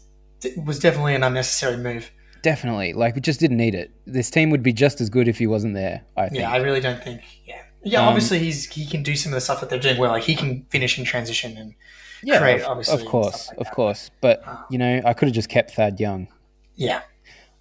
[0.64, 2.10] was definitely an unnecessary move.
[2.42, 2.94] Definitely.
[2.94, 3.90] Like we just didn't need it.
[4.06, 6.40] This team would be just as good if he wasn't there, I think.
[6.40, 7.20] Yeah, I really don't think.
[7.44, 8.00] Yeah, yeah.
[8.00, 10.12] Um, obviously, he's he can do some of the stuff that they're doing well.
[10.12, 11.74] Like he can finish in transition, and
[12.22, 13.74] yeah, create, of, obviously, of course, like of that.
[13.74, 14.10] course.
[14.22, 16.28] But Um, you know, I could have just kept Thad Young.
[16.76, 17.02] yeah,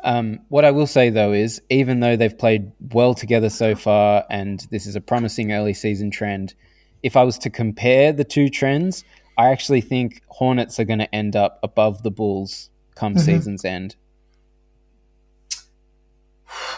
[0.01, 4.23] Um, what I will say though is, even though they've played well together so far,
[4.29, 6.53] and this is a promising early season trend,
[7.03, 9.03] if I was to compare the two trends,
[9.37, 13.19] I actually think Hornets are going to end up above the Bulls come Mhm.
[13.21, 13.95] season's end.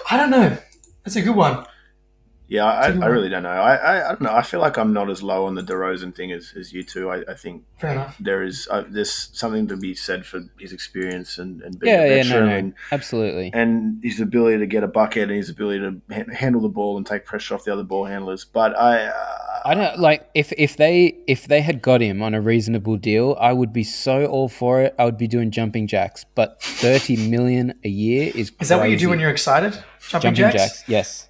[0.09, 0.57] I don't know.
[1.03, 1.65] That's a good one.
[2.51, 3.49] Yeah, I, It's a good I really don't know.
[3.49, 4.33] I, I, I don't know.
[4.35, 7.09] I feel like I'm not as low on the DeRozan thing as, as you two.
[7.09, 8.17] I, I think Fair enough.
[8.19, 12.01] there is uh, there's something to be said for his experience and, and being Yeah,
[12.01, 13.51] a yeah, no, veteran no, and, absolutely.
[13.53, 16.97] and his ability to get a bucket and his ability to ha- handle the ball
[16.97, 18.43] and take pressure off the other ball handlers.
[18.43, 22.33] But I, uh, I don't like if if they if they had got him on
[22.33, 24.93] a reasonable deal, I would be so all for it.
[24.99, 28.89] I would be doing jumping jacks, but thirty million a year is Is that what
[28.89, 29.71] you do when you're excited?
[30.09, 30.83] Jumping, jumping jacks?
[30.83, 30.83] jacks?
[30.89, 31.29] Yes,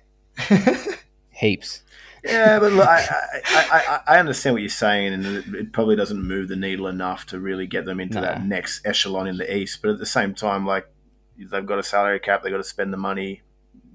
[1.42, 1.82] heaps.
[2.24, 3.00] yeah, but look, I,
[3.46, 6.56] I, I, I I understand what you're saying, and it, it probably doesn't move the
[6.56, 8.22] needle enough to really get them into No.
[8.22, 9.82] that next echelon in the East.
[9.82, 10.88] But at the same time, like
[11.38, 13.42] they've got a salary cap, they've got to spend the money.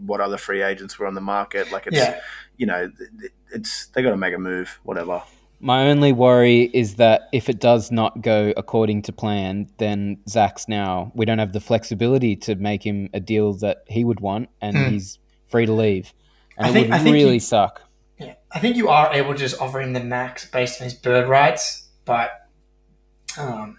[0.04, 1.72] What other free agents were on the market?
[1.72, 2.20] Like it's, Yeah.
[2.58, 2.90] you know,
[3.22, 4.78] it- it's they got to make a move.
[4.82, 5.22] Whatever.
[5.60, 10.68] My only worry is that if it does not go according to plan, then Zach's
[10.68, 14.50] now we don't have the flexibility to make him a deal that he would want,
[14.60, 14.84] and Hmm.
[14.90, 15.18] he's
[15.48, 16.12] free to leave,
[16.56, 17.82] and I it think- would I think really he- suck.
[18.18, 20.94] Yeah, I think you are able to just offer him the max based on his
[20.94, 22.30] bird rights, but
[23.38, 23.76] um,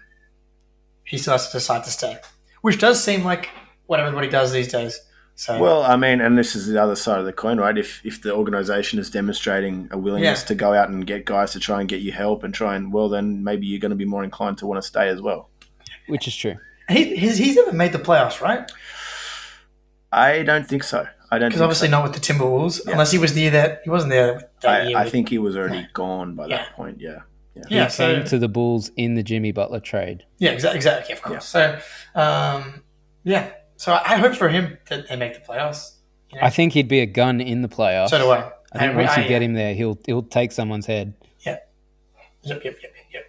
[1.04, 2.18] he still has to decide to stay,
[2.62, 3.48] which does seem like
[3.86, 5.00] what everybody does these days.
[5.34, 7.76] So Well, I mean, and this is the other side of the coin, right?
[7.78, 10.46] If if the organisation is demonstrating a willingness Yeah.
[10.48, 12.92] to go out and get guys to try and get you help and try and
[12.92, 15.48] well, then maybe you're going to be more inclined to want to stay as well.
[16.08, 16.56] Which is true.
[16.88, 18.70] he, he's, he's never made the playoffs, right?
[20.12, 21.06] I don't think so.
[21.30, 21.48] I don't.
[21.50, 21.92] Because obviously so.
[21.92, 22.92] not with the Timberwolves, Yeah.
[22.92, 23.50] unless he was there.
[23.50, 24.96] That he wasn't there that year.
[24.96, 26.56] I, I with- think he was already gone by Yeah.
[26.58, 27.00] that point.
[27.00, 27.18] Yeah.
[27.68, 30.24] yeah, he so came to the Bulls in the Jimmy Butler trade.
[30.38, 31.44] yeah, exactly, exactly, of course.
[31.44, 31.78] So
[32.14, 32.82] um,
[33.24, 35.94] yeah, so I hope for him that they make the playoffs.
[36.30, 36.46] You know?
[36.46, 38.10] I think he'd be a gun in the playoffs.
[38.10, 38.52] so do I.
[38.72, 41.14] I think I- once you I- get him there, he'll he'll take someone's head.
[41.40, 41.70] Yep,
[42.44, 43.24] yep, yep, yep, yep.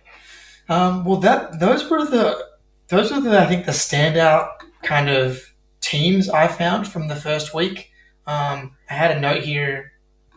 [0.70, 2.46] Um, well, that those were the
[2.90, 4.50] those were the I think the standout
[4.84, 5.54] kind of
[5.90, 7.92] teams I found from the first week.
[8.28, 9.94] Um, I had a note here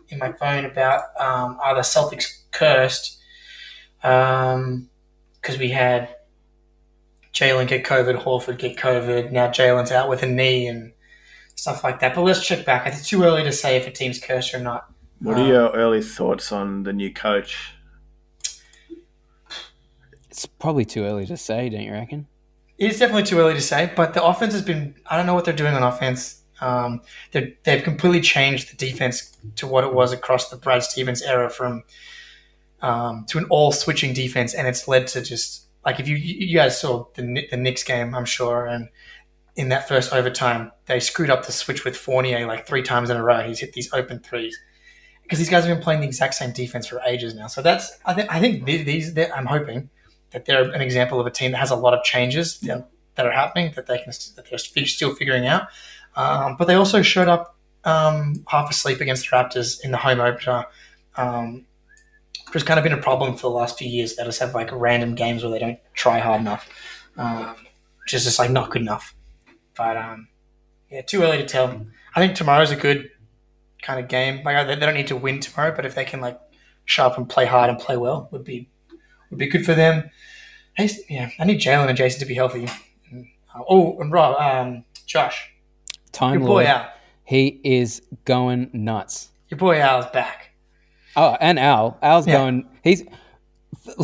[0.09, 3.19] in my phone about um, are the Celtics cursed?
[4.01, 6.15] Because we had
[7.33, 9.31] Jalen get COVID, Horford get COVID.
[9.31, 10.91] Now Jalen's out with a knee and
[11.55, 12.15] stuff like that.
[12.15, 12.87] But let's check back.
[12.87, 14.87] It's too early to say if a team's cursed or not.
[15.19, 17.75] What Um, are your early thoughts on the new coach?
[20.29, 22.27] It's probably too early to say, don't you reckon?
[22.77, 24.95] It's definitely too early to say, but the offense has been.
[25.05, 26.41] I don't know what they're doing on offense.
[26.59, 27.01] Um,
[27.31, 31.83] they've completely changed the defense to what it was across the Brad Stevens era from
[32.81, 36.55] um, to an all switching defense, and it's led to just like if you you
[36.55, 38.89] guys saw the the Knicks game, I'm sure, and
[39.55, 43.17] in that first overtime, they screwed up the switch with Fournier like three times in
[43.17, 43.41] a row.
[43.41, 44.57] He's hit these open threes
[45.23, 47.47] because these guys have been playing the exact same defense for ages now.
[47.47, 49.89] So that's I think I think these, these I'm hoping
[50.33, 52.81] that they're an example of a team that has a lot of changes Yeah.
[53.15, 55.67] that are happening that they can that they're still figuring out.
[56.15, 57.55] Um, but they also showed up
[57.85, 60.65] um, half asleep against the Raptors in the home opener.
[61.15, 61.65] Um,
[62.47, 64.15] which has kind of been a problem for the last few years.
[64.15, 66.69] They just have like random games where they don't try hard enough,
[67.17, 67.55] um,
[68.03, 69.15] which is just like not good enough.
[69.75, 70.27] But um,
[70.91, 71.85] yeah, too early to tell.
[72.15, 73.09] I think tomorrow's a good
[73.81, 74.43] kind of game.
[74.43, 76.39] Like they, they don't need to win tomorrow, but if they can like
[76.85, 78.69] show up and play hard and play well, would be
[79.33, 80.09] would be good for them.
[80.75, 82.67] Hey, yeah, I need Jalen and Jason to be healthy.
[83.69, 85.49] Oh, and Rob, um, Josh,
[86.11, 86.87] Time your boy Lord, Al,
[87.23, 89.29] he is going nuts.
[89.49, 90.49] your boy Al's back.
[91.15, 92.33] Oh, and Al, Al's Yeah.
[92.37, 92.67] going.
[92.83, 93.03] He's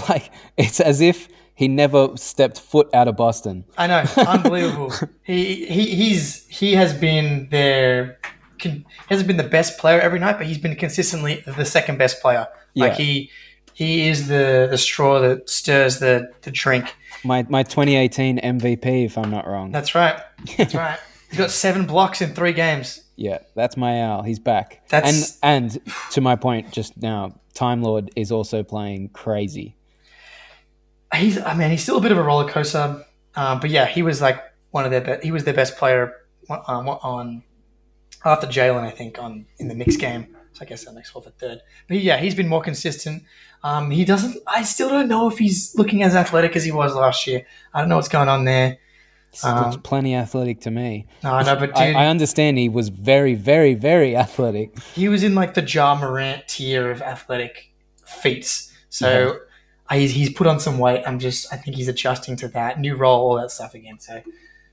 [0.09, 3.65] like it's as if he never stepped foot out of Boston.
[3.77, 4.93] I know, unbelievable.
[5.23, 8.19] he he he's he has been their
[8.61, 12.21] con, hasn't been the best player every night, but he's been consistently the second best
[12.21, 12.47] player.
[12.75, 13.03] Like Yeah.
[13.05, 13.31] he
[13.79, 16.93] he is the the straw that stirs the the drink.
[17.23, 19.71] My my 2018 MVP, if I'm not wrong.
[19.71, 20.19] That's right.
[20.57, 20.99] That's right.
[21.29, 23.01] He's got seven blocks in three games.
[23.15, 24.21] Yeah, that's my Al.
[24.23, 24.81] He's back.
[24.89, 29.77] That's- and and to my point just now, Time Lord is also playing crazy.
[31.15, 34.01] He's I mean he's still a bit of a roller coaster, um, but yeah, he
[34.01, 36.13] was like one of their be- he was their best player
[36.49, 37.43] on, on
[38.25, 40.35] after Jalen I think on in the Knicks game.
[40.53, 41.59] So I guess that makes fourth or third.
[41.87, 43.23] But yeah, he's been more consistent.
[43.63, 44.37] Um, he doesn't.
[44.47, 47.45] I still don't know if he's looking as athletic as he was last year.
[47.73, 48.77] I don't know what's going on there.
[49.43, 51.05] Um, looks plenty athletic to me.
[51.23, 54.79] No, I know, but dude, I, I understand he was very, very, very athletic.
[54.95, 57.71] he was in like the Ja Morant tier of athletic
[58.05, 58.73] feats.
[58.89, 59.39] So
[59.87, 61.03] I, he's, he's put on some weight.
[61.05, 63.99] I'm just, I think he's adjusting to that new role, all that stuff again.
[63.99, 64.21] So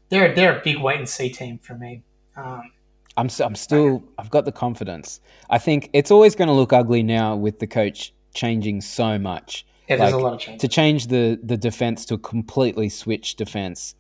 [0.09, 2.03] they're they're a big wait and see team for me.
[2.37, 2.71] Um,
[3.19, 5.21] I'm, I'm still, I've got the confidence.
[5.49, 9.67] I think it's always going to look ugly now with the coach changing so much.
[9.89, 10.61] Yeah, there's Like, a lot of change.
[10.61, 13.95] To change the the defense to a completely switch defense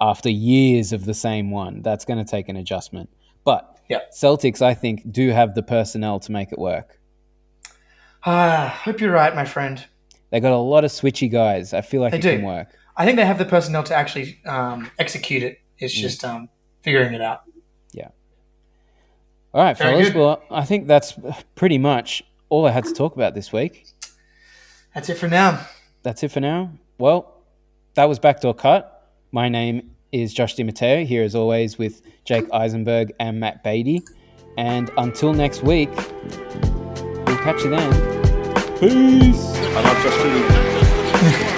[0.00, 3.08] after years of the same one, that's going to take an adjustment.
[3.44, 4.00] But Yeah.
[4.12, 6.98] Celtics, I think, do have the personnel to make it work.
[8.24, 9.84] Ah, hope you're right, my friend.
[10.30, 11.72] They got a lot of switchy guys.
[11.74, 12.36] I feel like They it do.
[12.36, 12.68] can work.
[12.96, 15.58] I think they have the personnel to actually um, execute it.
[15.78, 16.00] It's Mm.
[16.00, 16.48] just um,
[16.82, 17.40] figuring it out.
[17.92, 18.08] Yeah.
[19.54, 20.08] All right, Very fellas.
[20.10, 20.16] good.
[20.18, 21.18] Well, I think that's
[21.54, 23.86] pretty much all I had to talk about this week.
[24.94, 25.66] That's it for now.
[26.02, 26.72] That's it for now.
[26.98, 27.34] Well,
[27.94, 29.10] that was Backdoor Cut.
[29.32, 34.02] My name is Josh DiMatteo, here as always with Jake Eisenberg and Matt Beatty.
[34.58, 37.92] And until next week, we'll catch you then.
[38.78, 39.46] Peace.
[39.54, 40.14] I love Josh
[41.22, 41.46] Giddey.